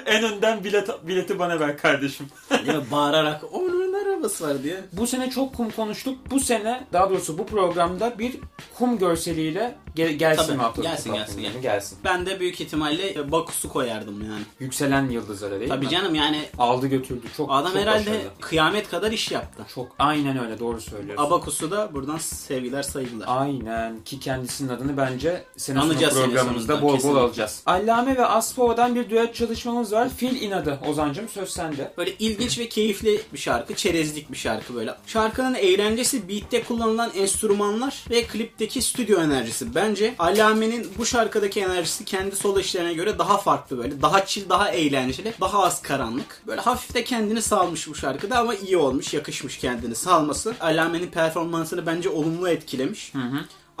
en 0.06 0.24
önden 0.24 0.64
bilet, 0.64 1.06
bileti 1.06 1.38
bana 1.38 1.60
ver 1.60 1.78
kardeşim. 1.78 2.26
Değil 2.50 2.78
mi? 2.78 2.84
Bağırarak 2.92 3.44
onun 3.52 3.89
arabası 4.20 4.48
var 4.48 4.62
diye. 4.62 4.80
Bu 4.92 5.06
sene 5.06 5.30
çok 5.30 5.54
kum 5.56 5.70
konuştuk. 5.70 6.18
Bu 6.30 6.40
sene 6.40 6.84
daha 6.92 7.10
doğrusu 7.10 7.38
bu 7.38 7.46
programda 7.46 8.18
bir 8.18 8.36
kum 8.78 8.98
görseliyle 8.98 9.74
gel- 9.94 10.12
gelsin 10.12 10.58
Tabii, 10.58 10.78
mi 10.78 10.82
gelsin, 10.82 11.12
gelsin, 11.14 11.42
gelsin. 11.42 11.62
gelsin. 11.62 11.98
Ben 12.04 12.26
de 12.26 12.40
büyük 12.40 12.60
ihtimalle 12.60 13.32
Bakus'u 13.32 13.68
koyardım 13.68 14.24
yani. 14.24 14.42
Yükselen 14.60 15.08
yıldızlara 15.10 15.60
değil 15.60 15.70
Tabii 15.70 15.84
mi? 15.84 15.90
canım 15.90 16.14
yani 16.14 16.42
Aldı 16.58 16.86
götürdü. 16.86 17.26
Çok 17.36 17.50
adam 17.52 17.72
çok 17.72 17.80
herhalde 17.80 18.00
başarılı. 18.10 18.20
kıyamet 18.40 18.90
kadar 18.90 19.12
iş 19.12 19.30
yaptı. 19.30 19.62
Çok 19.74 19.88
aynen 19.98 20.44
öyle 20.44 20.58
doğru 20.58 20.80
söylüyorsun. 20.80 21.24
Abakus'u 21.24 21.70
da 21.70 21.94
buradan 21.94 22.18
sevgiler 22.18 22.82
saygılar. 22.82 23.26
Aynen 23.28 24.00
ki 24.04 24.20
kendisinin 24.20 24.68
adını 24.68 24.96
bence 24.96 25.44
sene 25.56 25.80
sonu 25.80 25.90
Anacağız 25.92 26.14
programımızda 26.14 26.72
sonunda, 26.72 26.82
bol 26.82 26.88
bol 26.88 26.94
kesinlikle. 26.94 27.20
alacağız. 27.20 27.62
Allame 27.66 28.16
ve 28.16 28.26
Aspova'dan 28.26 28.94
bir 28.94 29.10
düet 29.10 29.34
çalışmamız 29.34 29.92
var. 29.92 30.08
Fil 30.16 30.42
inadı 30.42 30.78
Ozancım 30.88 31.28
söz 31.28 31.48
sende. 31.50 31.92
Böyle 31.98 32.12
ilginç 32.18 32.58
ve 32.58 32.68
keyifli 32.68 33.20
bir 33.32 33.38
şarkı, 33.38 33.74
çerezlik 34.10 34.32
bir 34.32 34.36
şarkı 34.36 34.74
böyle. 34.74 34.94
Şarkının 35.06 35.54
eğlencesi 35.54 36.28
beatte 36.28 36.62
kullanılan 36.62 37.10
enstrümanlar 37.14 38.04
ve 38.10 38.22
klipteki 38.22 38.82
stüdyo 38.82 39.20
enerjisi. 39.20 39.74
Bence 39.74 40.14
Allame'nin 40.18 40.88
bu 40.98 41.06
şarkıdaki 41.06 41.60
enerjisi 41.60 42.04
kendi 42.04 42.36
solo 42.36 42.60
işlerine 42.60 42.94
göre 42.94 43.18
daha 43.18 43.38
farklı 43.38 43.78
böyle. 43.78 44.02
Daha 44.02 44.26
chill, 44.26 44.48
daha 44.48 44.70
eğlenceli, 44.70 45.34
daha 45.40 45.64
az 45.64 45.82
karanlık. 45.82 46.42
Böyle 46.46 46.60
hafif 46.60 46.94
de 46.94 47.04
kendini 47.04 47.42
salmış 47.42 47.88
bu 47.88 47.94
şarkıda 47.94 48.38
ama 48.38 48.54
iyi 48.54 48.76
olmuş, 48.76 49.14
yakışmış 49.14 49.58
kendini 49.58 49.94
salması. 49.94 50.54
Allame'nin 50.60 51.10
performansını 51.10 51.86
bence 51.86 52.08
olumlu 52.08 52.48
etkilemiş. 52.48 53.12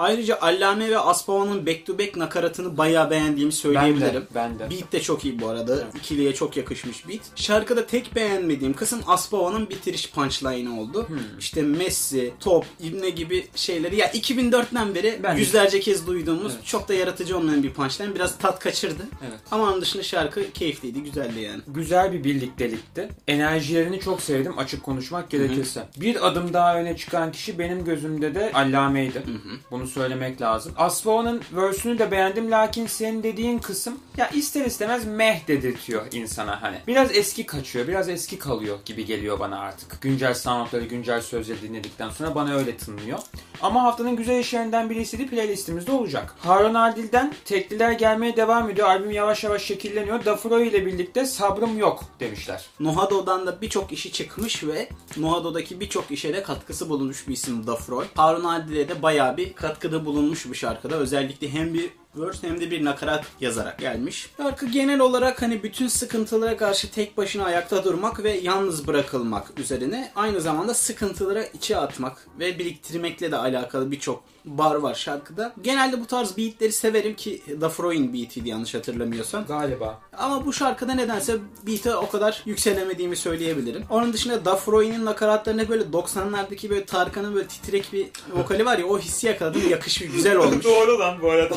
Ayrıca 0.00 0.38
Allame 0.40 0.90
ve 0.90 0.98
Aspava'nın 0.98 1.66
back 1.66 1.86
to 1.86 1.98
back 1.98 2.16
nakaratını 2.16 2.76
bayağı 2.76 3.10
beğendiğimi 3.10 3.52
söyleyebilirim. 3.52 4.26
Ben 4.34 4.58
de. 4.58 4.70
Beat 4.70 4.92
de 4.92 5.02
çok 5.02 5.24
iyi 5.24 5.40
bu 5.40 5.48
arada. 5.48 5.84
İkiliye 5.98 6.34
çok 6.34 6.56
yakışmış 6.56 7.08
beat. 7.08 7.20
Şarkıda 7.36 7.86
tek 7.86 8.14
beğenmediğim 8.14 8.72
kısım 8.74 9.00
Aspava'nın 9.06 9.68
bitiriş 9.70 10.10
punchline'ı 10.10 10.80
oldu. 10.80 11.08
Hmm. 11.08 11.18
İşte 11.38 11.62
Messi, 11.62 12.32
Top, 12.40 12.64
İbne 12.80 13.10
gibi 13.10 13.46
şeyleri 13.54 13.96
ya 13.96 14.06
2004'ten 14.12 14.94
beri 14.94 15.20
Ben 15.22 15.36
de- 15.36 15.40
yüzlerce 15.40 15.80
kez 15.80 16.06
duyduğumuz 16.06 16.52
Evet. 16.54 16.66
çok 16.66 16.88
da 16.88 16.94
yaratıcı 16.94 17.36
olmayan 17.38 17.62
bir 17.62 17.72
punchline. 17.72 18.14
Biraz 18.14 18.38
tat 18.38 18.58
kaçırdı. 18.58 19.02
Evet. 19.28 19.38
Ama 19.50 19.64
onun 19.64 19.80
dışında 19.80 20.02
şarkı 20.02 20.50
keyifliydi, 20.52 21.02
güzeldi 21.02 21.40
yani. 21.40 21.60
Güzel 21.68 22.12
bir 22.12 22.24
birliktelikti. 22.24 23.08
Enerjilerini 23.28 24.00
çok 24.00 24.22
sevdim 24.22 24.58
açık 24.58 24.82
konuşmak 24.82 25.30
gerekirse. 25.30 25.86
Bir 25.96 26.26
adım 26.26 26.52
daha 26.52 26.76
öne 26.76 26.96
çıkan 26.96 27.32
kişi 27.32 27.58
benim 27.58 27.84
gözümde 27.84 28.34
de 28.34 28.50
Allame'ydi. 28.54 29.22
Bunu 29.70 29.89
söylemek 29.90 30.40
lazım. 30.40 30.72
Aspova'nın 30.76 31.42
verse'ünü 31.52 31.98
de 31.98 32.10
beğendim 32.10 32.50
lakin 32.50 32.86
senin 32.86 33.22
dediğin 33.22 33.58
kısım 33.58 33.98
ya 34.16 34.28
ister 34.28 34.64
istemez 34.64 35.06
meh 35.06 35.48
dedirtiyor 35.48 36.02
insana 36.12 36.62
hani. 36.62 36.76
Biraz 36.86 37.16
eski 37.16 37.46
kaçıyor, 37.46 37.88
biraz 37.88 38.08
eski 38.08 38.38
kalıyor 38.38 38.78
gibi 38.84 39.04
geliyor 39.04 39.40
bana 39.40 39.58
artık. 39.58 40.00
Güncel 40.00 40.34
soundları, 40.34 40.84
güncel 40.84 41.20
sözleri 41.20 41.62
dinledikten 41.62 42.10
sonra 42.10 42.34
bana 42.34 42.54
öyle 42.54 42.76
tınlıyor. 42.76 43.18
Ama 43.62 43.82
haftanın 43.82 44.16
güzel 44.16 44.38
işlerinden 44.38 44.90
birisi 44.90 45.18
de 45.18 45.26
playlistimizde 45.26 45.92
olacak. 45.92 46.34
Harun 46.38 46.74
Adil'den 46.74 47.34
tekliler 47.44 47.92
gelmeye 47.92 48.36
devam 48.36 48.70
ediyor. 48.70 48.88
Albüm 48.88 49.10
yavaş 49.10 49.44
yavaş 49.44 49.62
şekilleniyor. 49.62 50.24
Dafro 50.24 50.60
ile 50.60 50.86
birlikte 50.86 51.26
sabrım 51.26 51.78
yok 51.78 52.04
demişler. 52.20 52.66
Nohado'dan 52.80 53.46
da 53.46 53.60
birçok 53.62 53.92
işi 53.92 54.12
çıkmış 54.12 54.64
ve 54.64 54.88
Nohado'daki 55.16 55.80
birçok 55.80 56.10
işe 56.10 56.34
de 56.34 56.42
katkısı 56.42 56.88
bulunmuş 56.88 57.28
bir 57.28 57.32
isim 57.32 57.66
Dafroy. 57.66 58.06
Harun 58.14 58.44
Adil'e 58.44 58.88
de 58.88 59.02
bayağı 59.02 59.36
bir 59.36 59.52
katkıda 59.80 60.04
bulunmuş 60.04 60.48
bu 60.48 60.54
şarkıda. 60.54 60.96
Özellikle 60.96 61.48
hem 61.50 61.74
bir 61.74 61.90
verse 62.16 62.48
hem 62.48 62.60
de 62.60 62.70
bir 62.70 62.84
nakarat 62.84 63.24
yazarak 63.40 63.78
gelmiş. 63.78 64.30
Şarkı 64.36 64.66
genel 64.66 65.00
olarak 65.00 65.42
hani 65.42 65.62
bütün 65.62 65.88
sıkıntılara 65.88 66.56
karşı 66.56 66.90
tek 66.90 67.16
başına 67.16 67.44
ayakta 67.44 67.84
durmak 67.84 68.24
ve 68.24 68.30
yalnız 68.30 68.86
bırakılmak 68.86 69.58
üzerine 69.58 70.12
aynı 70.16 70.40
zamanda 70.40 70.74
sıkıntılara 70.74 71.44
içe 71.44 71.76
atmak 71.76 72.26
ve 72.38 72.58
biriktirmekle 72.58 73.32
de 73.32 73.36
alakalı 73.36 73.90
birçok 73.90 74.22
bar 74.44 74.74
var 74.74 74.94
şarkıda. 74.94 75.52
Genelde 75.62 76.00
bu 76.00 76.06
tarz 76.06 76.36
beatleri 76.36 76.72
severim 76.72 77.14
ki 77.14 77.42
Dafroy'un 77.60 78.12
beatiydi 78.14 78.48
yanlış 78.48 78.74
hatırlamıyorsam. 78.74 79.46
Galiba. 79.46 80.00
Ama 80.18 80.46
bu 80.46 80.52
şarkıda 80.52 80.94
nedense 80.94 81.36
beat'e 81.66 81.94
o 81.94 82.10
kadar 82.10 82.42
yükselemediğimi 82.46 83.16
söyleyebilirim. 83.16 83.84
Onun 83.90 84.12
dışında 84.12 84.44
Dafroy'un 84.44 85.04
nakaratlarında 85.04 85.68
böyle 85.68 85.82
90'lardaki 85.82 86.70
böyle 86.70 86.84
Tarkan'ın 86.84 87.34
böyle 87.34 87.48
titrek 87.48 87.92
bir 87.92 88.06
vokali 88.36 88.64
var 88.64 88.78
ya 88.78 88.86
o 88.86 88.98
hissi 88.98 89.26
yakaladım. 89.26 89.70
Yakışmış, 89.70 90.10
güzel 90.12 90.36
olmuş. 90.36 90.64
Doğru 90.70 90.98
lan 90.98 91.22
bu 91.22 91.30
arada. 91.30 91.56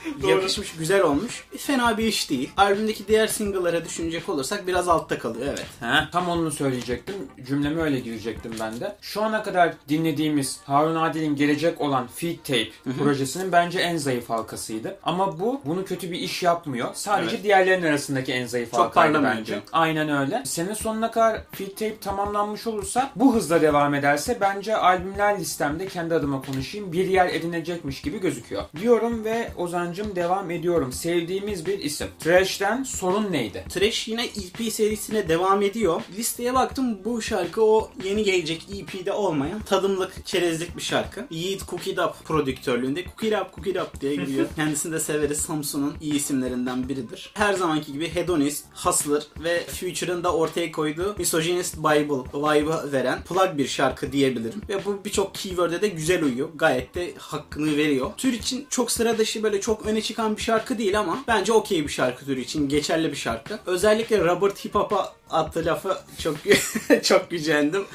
Yakışmış, 0.27 0.75
güzel 0.75 1.01
olmuş. 1.01 1.43
Fena 1.57 1.97
bir 1.97 2.05
iş 2.07 2.29
değil. 2.29 2.49
Albümdeki 2.57 3.07
diğer 3.07 3.27
single'lara 3.27 3.85
düşünecek 3.85 4.29
olursak 4.29 4.67
biraz 4.67 4.87
altta 4.87 5.19
kalıyor 5.19 5.45
evet. 5.49 5.65
He, 5.79 6.09
tam 6.11 6.29
onu 6.29 6.51
söyleyecektim. 6.51 7.15
Cümleme 7.47 7.81
öyle 7.81 7.99
girecektim 7.99 8.51
ben 8.59 8.79
de. 8.79 8.95
Şu 9.01 9.21
ana 9.23 9.43
kadar 9.43 9.73
dinlediğimiz 9.89 10.59
Harun 10.65 10.95
Adil'in 10.95 11.35
gelecek 11.35 11.81
olan 11.81 12.07
Feed 12.07 12.37
Tape 12.37 12.69
projesinin 12.99 13.51
bence 13.51 13.79
en 13.79 13.97
zayıf 13.97 14.29
halkasıydı. 14.29 14.97
Ama 15.03 15.39
bu 15.39 15.61
bunu 15.65 15.85
kötü 15.85 16.11
bir 16.11 16.19
iş 16.19 16.43
yapmıyor. 16.43 16.89
Sadece 16.93 17.35
Evet. 17.35 17.43
diğerlerinin 17.43 17.87
arasındaki 17.87 18.33
en 18.33 18.45
zayıf 18.45 18.71
Çok 18.71 18.79
halkaydı 18.79 19.23
bence. 19.23 19.59
Aynen 19.71 20.09
öyle. 20.21 20.41
Sene 20.45 20.75
sonuna 20.75 21.11
kadar 21.11 21.41
Feed 21.51 21.69
Tape 21.71 21.99
tamamlanmış 21.99 22.67
olursa 22.67 23.11
bu 23.15 23.35
hızla 23.35 23.61
devam 23.61 23.93
ederse 23.93 24.37
bence 24.41 24.75
albümler 24.77 25.39
listemde 25.39 25.87
kendi 25.87 26.15
adıma 26.15 26.41
konuşayım 26.41 26.91
bir 26.91 27.07
yer 27.07 27.27
edinecekmiş 27.27 28.01
gibi 28.01 28.19
gözüküyor. 28.19 28.63
Diyorum 28.79 29.25
ve 29.25 29.51
Ozancım 29.91 30.15
devam 30.15 30.51
ediyorum. 30.51 30.91
Sevdiğimiz 30.91 31.65
bir 31.65 31.79
isim. 31.79 32.07
Trash'ten 32.19 32.83
sorun 32.83 33.31
neydi? 33.31 33.63
Trash 33.69 34.07
yine 34.07 34.25
EP 34.25 34.73
serisine 34.73 35.29
devam 35.29 35.61
ediyor. 35.61 36.01
Listeye 36.17 36.53
baktım 36.53 36.97
bu 37.05 37.21
şarkı 37.21 37.63
o 37.63 37.91
yeni 38.03 38.23
gelecek 38.23 38.67
EP'de 38.77 39.11
olmayan 39.11 39.61
tadımlık, 39.61 40.25
çerezlik 40.25 40.77
bir 40.77 40.81
şarkı. 40.81 41.27
Yiğit 41.29 41.67
Cookie 41.69 41.95
Dap 41.95 42.25
prodüktörlüğünde 42.25 43.03
Cookie 43.03 43.31
Dap 43.31 43.55
Cookie 43.55 43.75
Dap 43.75 44.01
diye 44.01 44.15
gidiyor. 44.15 44.47
Kendisini 44.55 44.93
de 44.93 44.99
severiz. 44.99 45.37
Samsun'un 45.37 45.93
iyi 46.01 46.13
isimlerinden 46.13 46.89
biridir. 46.89 47.31
Her 47.33 47.53
zamanki 47.53 47.93
gibi 47.93 48.15
Hedonist, 48.15 48.65
Hustler 48.73 49.23
ve 49.43 49.65
Future'ın 49.65 50.23
da 50.23 50.33
ortaya 50.33 50.71
koyduğu 50.71 51.15
Misogynist 51.17 51.77
Bible 51.77 52.23
vibe'ı 52.33 52.91
veren 52.91 53.23
plug 53.23 53.57
bir 53.57 53.67
şarkı 53.67 54.11
diyebilirim. 54.11 54.61
Ve 54.69 54.85
bu 54.85 55.01
birçok 55.05 55.35
keyword'e 55.35 55.81
de 55.81 55.87
güzel 55.87 56.23
uyuyor. 56.23 56.49
Gayet 56.55 56.95
de 56.95 57.13
hakkını 57.17 57.77
veriyor. 57.77 58.11
Tür 58.17 58.33
için 58.33 58.67
çok 58.69 58.91
sıra 58.91 59.17
dışı 59.17 59.43
böyle 59.43 59.61
çok 59.61 59.80
öne 59.85 60.01
çıkan 60.01 60.37
bir 60.37 60.41
şarkı 60.41 60.77
değil 60.77 60.99
ama 60.99 61.23
bence 61.27 61.53
okey 61.53 61.83
bir 61.83 61.89
şarkı 61.91 62.25
türü 62.25 62.41
için 62.41 62.69
geçerli 62.69 63.11
bir 63.11 63.17
şarkı. 63.17 63.59
Özellikle 63.65 64.25
Robert 64.25 64.65
Hip 64.65 64.75
Hop'a 64.75 65.13
attığı 65.29 65.65
lafı 65.65 65.97
çok 66.17 66.35
çok 67.03 67.29
gücendim. 67.29 67.85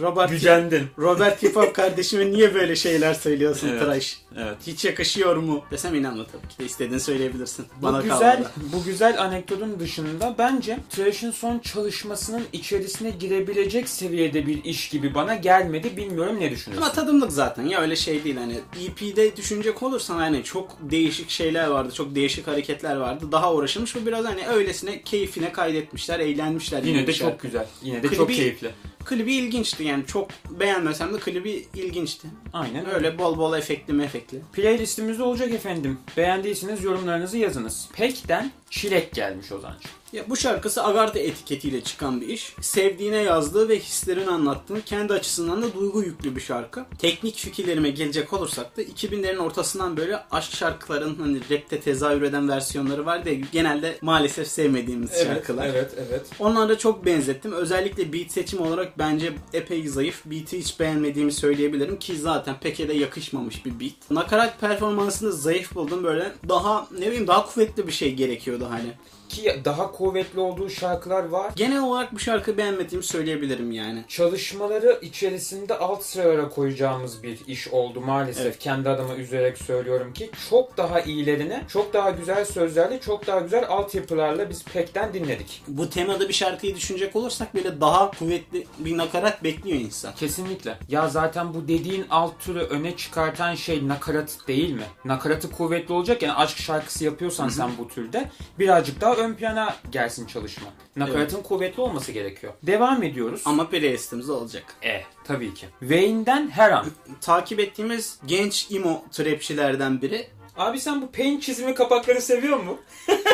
Robert 0.00 0.30
Gücendin. 0.30 0.82
Robert 0.98 1.42
Hip 1.42 1.56
Hop 1.56 1.74
kardeşime 1.74 2.30
niye 2.30 2.54
böyle 2.54 2.76
şeyler 2.76 3.14
söylüyorsun 3.14 3.68
Evet. 3.68 3.82
Trash? 3.82 4.18
Evet. 4.36 4.56
Hiç 4.66 4.84
yakışıyor 4.84 5.36
mu? 5.36 5.64
Desem 5.70 5.94
inanma 5.94 6.24
tabii 6.26 6.48
ki 6.48 6.58
de 6.58 6.64
istediğini 6.64 7.00
söyleyebilirsin. 7.00 7.66
Bu 7.80 7.86
Bana 7.86 8.00
güzel, 8.02 8.18
kalmadı. 8.34 8.50
bu 8.72 8.84
güzel 8.84 9.22
anekdotun 9.22 9.80
dışında 9.80 10.34
bence 10.38 10.78
Trash'in 10.90 11.30
son 11.30 11.58
çalışmasının 11.58 12.42
içerisine 12.52 13.10
girebilecek 13.10 13.88
seviyede 13.88 14.46
bir 14.46 14.64
iş 14.64 14.88
gibi 14.88 15.14
bana 15.14 15.34
gelmedi. 15.34 15.96
Bilmiyorum 15.96 16.36
ne 16.40 16.50
düşünüyorsun? 16.50 16.86
Ama 16.86 16.92
tadımlık 16.94 17.32
zaten 17.32 17.62
ya 17.66 17.80
öyle 17.80 17.96
şey 17.96 18.24
değil 18.24 18.36
hani 18.36 18.60
EP'de 18.86 19.36
düşünecek 19.36 19.82
olursan 19.82 20.16
hani 20.18 20.44
çok 20.44 20.76
değişik 20.80 21.30
şeyler 21.30 21.66
vardı 21.66 21.94
çok 21.94 22.14
değişik 22.14 22.46
hareketler 22.46 22.96
vardı 22.96 23.24
daha 23.32 23.54
uğraşılmış 23.54 23.94
bu 23.96 24.06
biraz 24.06 24.24
hani 24.24 24.46
öylesine 24.48 25.02
keyfine 25.02 25.52
kaydetmişler 25.52 26.20
eğlenmişler 26.20 26.82
Yine 26.82 27.02
de 27.02 27.06
bir 27.06 27.12
çok 27.12 27.40
güzel. 27.40 27.66
Yine 27.82 28.02
de 28.02 28.06
Klibi- 28.06 28.16
çok 28.16 28.28
keyifli. 28.32 28.70
Klibi 29.08 29.34
ilginçti 29.34 29.84
yani 29.84 30.06
çok 30.06 30.28
beğenmesem 30.50 31.14
de 31.14 31.18
klibi 31.18 31.66
ilginçti. 31.74 32.28
Aynen 32.52 32.86
öyle. 32.86 32.96
Öyle 32.96 33.18
bol 33.18 33.38
bol 33.38 33.58
efektli 33.58 33.92
mefekli. 33.92 34.40
Playlistimizde 34.52 35.22
olacak 35.22 35.50
efendim. 35.50 35.98
Beğendiyseniz 36.16 36.84
yorumlarınızı 36.84 37.38
yazınız. 37.38 37.88
Pek'ten 37.92 38.52
Çilek 38.70 39.12
gelmiş 39.12 39.52
Ozancı. 39.52 39.88
Ya 40.12 40.24
bu 40.28 40.36
şarkısı 40.36 40.84
Agartha 40.84 41.18
etiketiyle 41.18 41.80
çıkan 41.80 42.20
bir 42.20 42.28
iş. 42.28 42.54
Sevdiğine 42.60 43.16
yazdığı 43.16 43.68
ve 43.68 43.78
hislerini 43.78 44.30
anlattığı 44.30 44.84
kendi 44.84 45.12
açısından 45.12 45.62
da 45.62 45.74
duygu 45.74 46.02
yüklü 46.02 46.36
bir 46.36 46.40
şarkı. 46.40 46.84
Teknik 46.98 47.36
fikirlerime 47.36 47.90
gelecek 47.90 48.32
olursak 48.32 48.76
da 48.76 48.82
2000'lerin 48.82 49.38
ortasından 49.38 49.96
böyle 49.96 50.20
aşk 50.30 50.52
şarkıların 50.56 51.16
hani 51.20 51.40
rapte 51.50 51.80
tezahür 51.80 52.22
eden 52.22 52.48
versiyonları 52.48 53.06
var 53.06 53.24
da 53.24 53.30
genelde 53.32 53.98
maalesef 54.02 54.48
sevmediğimiz 54.48 55.22
şarkılar. 55.24 55.66
Evet, 55.66 55.94
evet. 56.08 56.26
Onlara 56.38 56.78
çok 56.78 57.06
benzettim. 57.06 57.52
Özellikle 57.52 58.12
beat 58.12 58.30
seçimi 58.30 58.62
olarak 58.62 58.98
bence 58.98 59.32
epey 59.52 59.88
zayıf. 59.88 60.22
Beat'i 60.24 60.58
hiç 60.58 60.80
beğenmediğimi 60.80 61.32
söyleyebilirim 61.32 61.98
ki 61.98 62.16
zaten 62.18 62.56
pek 62.60 62.78
de 62.78 62.92
yakışmamış 62.92 63.64
bir 63.64 63.80
beat. 63.80 64.10
Nakarat 64.10 64.60
performansını 64.60 65.32
zayıf 65.32 65.74
buldum 65.74 66.04
böyle. 66.04 66.32
Daha 66.48 66.88
ne 66.98 67.06
bileyim 67.06 67.26
daha 67.26 67.46
kuvvetli 67.46 67.86
bir 67.86 67.92
şey 67.92 68.14
gerekiyordu 68.14 68.66
hani. 68.70 68.92
Ki 69.28 69.60
daha 69.64 69.92
kuvvetli 69.92 70.40
olduğu 70.40 70.70
şarkılar 70.70 71.24
var. 71.24 71.52
Genel 71.56 71.82
olarak 71.82 72.14
bu 72.14 72.18
şarkıyı 72.18 72.56
beğenmediğimi 72.56 73.04
söyleyebilirim 73.04 73.72
yani. 73.72 74.04
Çalışmaları 74.08 74.98
içerisinde 75.02 75.78
alt 75.78 76.02
sıralara 76.02 76.48
koyacağımız 76.48 77.22
bir 77.22 77.38
iş 77.46 77.68
oldu 77.68 78.00
maalesef. 78.00 78.46
Evet. 78.46 78.58
Kendi 78.58 78.88
adıma 78.88 79.14
üzülerek 79.14 79.58
söylüyorum 79.58 80.12
ki 80.12 80.30
çok 80.50 80.76
daha 80.76 81.00
iyilerini, 81.00 81.60
çok 81.68 81.94
daha 81.94 82.10
güzel 82.10 82.44
sözlerle, 82.44 83.00
çok 83.00 83.26
daha 83.26 83.40
güzel 83.40 83.68
altyapılarla 83.68 84.50
biz 84.50 84.64
Pek'ten 84.64 85.12
dinledik. 85.14 85.62
Bu 85.68 85.90
temada 85.90 86.28
bir 86.28 86.34
şarkıyı 86.34 86.76
düşünecek 86.76 87.16
olursak 87.16 87.54
böyle 87.54 87.80
daha 87.80 88.10
kuvvetli 88.10 88.66
bir 88.78 88.96
nakarat 88.96 89.44
bekliyor 89.44 89.80
insan. 89.80 90.14
Kesinlikle. 90.14 90.78
Ya 90.88 91.08
zaten 91.08 91.54
bu 91.54 91.68
dediğin 91.68 92.06
alt 92.10 92.40
türü 92.40 92.60
öne 92.60 92.96
çıkartan 92.96 93.54
şey 93.54 93.88
nakarat 93.88 94.38
değil 94.48 94.72
mi? 94.72 94.84
Nakaratı 95.04 95.50
kuvvetli 95.50 95.94
olacak 95.94 96.22
yani 96.22 96.32
aşk 96.32 96.58
şarkısı 96.58 97.04
yapıyorsan 97.04 97.48
sen 97.48 97.70
bu 97.78 97.88
türde 97.88 98.30
birazcık 98.58 99.00
daha 99.00 99.16
ön 99.18 99.34
plana 99.34 99.76
gelsin 99.90 100.26
çalışma. 100.26 100.66
Nakaratın 100.96 101.42
kuvvetli 101.42 101.80
olması 101.82 102.12
gerekiyor. 102.12 102.52
Devam 102.62 103.02
ediyoruz. 103.02 103.42
Ama 103.44 103.68
playlistimizde 103.68 104.32
olacak. 104.32 104.64
E 104.84 105.02
tabii 105.24 105.54
ki. 105.54 105.66
Wayne'den 105.80 106.50
her 106.50 106.70
an. 106.70 106.86
Takip 107.20 107.60
ettiğimiz 107.60 108.18
genç 108.26 108.72
emo 108.72 109.04
trapçilerden 109.12 110.02
biri. 110.02 110.26
Abi 110.56 110.80
sen 110.80 111.02
bu 111.02 111.10
paint 111.12 111.42
çizimi 111.42 111.74
kapakları 111.74 112.20
seviyor 112.22 112.56
mu? 112.60 112.78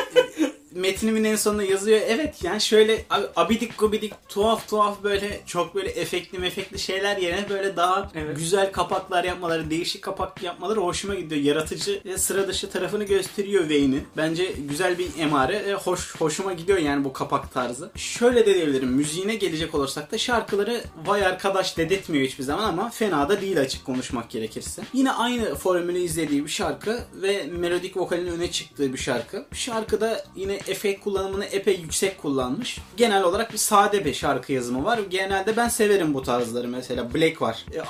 Metnimin 0.75 1.25
en 1.25 1.37
sonunda 1.37 1.63
yazıyor. 1.63 2.01
Evet 2.07 2.45
yani 2.45 2.61
şöyle 2.61 3.05
abi, 3.11 3.27
abidik 3.37 3.79
gubidik 3.79 4.13
tuhaf 4.29 4.69
tuhaf 4.69 5.03
böyle 5.03 5.41
çok 5.47 5.75
böyle 5.75 5.91
efektli 5.91 6.39
mefekli 6.39 6.79
şeyler 6.79 7.17
yerine 7.17 7.49
böyle 7.49 7.77
daha 7.77 8.11
Evet. 8.15 8.37
güzel 8.37 8.73
kapaklar 8.73 9.25
yapmaları, 9.25 9.71
değişik 9.71 10.03
kapak 10.03 10.43
yapmaları 10.43 10.81
hoşuma 10.81 11.15
gidiyor. 11.15 11.41
Yaratıcı 11.41 12.01
ve 12.05 12.19
sıra 12.19 12.49
dışı 12.49 12.71
tarafını 12.71 13.05
gösteriyor 13.05 13.63
Wayne'in. 13.69 14.07
Bence 14.17 14.53
güzel 14.69 14.99
bir 14.99 15.07
emare 15.19 15.65
ve 15.67 15.75
hoş, 15.75 16.17
hoşuma 16.17 16.53
gidiyor 16.53 16.79
yani 16.79 17.05
bu 17.05 17.13
kapak 17.13 17.55
tarzı. 17.55 17.91
Şöyle 17.97 18.47
de 18.47 18.55
diyebilirim. 18.55 18.89
Müziğine 18.89 19.35
gelecek 19.35 19.75
olursak 19.75 20.13
da 20.13 20.19
şarkıları 20.19 20.85
vay 21.07 21.27
arkadaş 21.27 21.77
dedirtmiyor 21.77 22.27
hiçbir 22.27 22.45
zaman 22.45 22.65
ama 22.65 22.91
fena 22.91 23.29
da 23.29 23.41
değil 23.41 23.61
açık 23.61 23.85
konuşmak 23.85 24.31
gerekirse. 24.31 24.83
Yine 24.93 25.13
aynı 25.13 25.55
formülü 25.55 25.99
izlediği 25.99 26.45
bir 26.45 26.51
şarkı 26.51 27.01
ve 27.15 27.47
melodik 27.59 27.97
vokalin 27.97 28.27
öne 28.27 28.51
çıktığı 28.51 28.93
bir 28.93 28.99
şarkı. 28.99 29.47
Şarkıda 29.53 30.25
yine 30.37 30.59
efekt 30.69 31.05
kullanımını 31.05 31.45
epey 31.45 31.77
yüksek 31.81 32.23
kullanmış. 32.23 32.79
Genel 32.97 33.23
olarak 33.23 33.53
bir 33.53 33.59
sade 33.59 34.05
bir 34.05 34.15
şarkı 34.15 34.53
yazımı 34.53 34.85
var. 34.85 34.99
Genelde 35.11 35.57
ben 35.57 35.69
severim 35.69 36.15
bu 36.15 36.23
tarzları 36.23 36.69
mesela. 36.69 37.15
Black 37.15 37.43
var 37.43 37.65
e, 37.75 37.81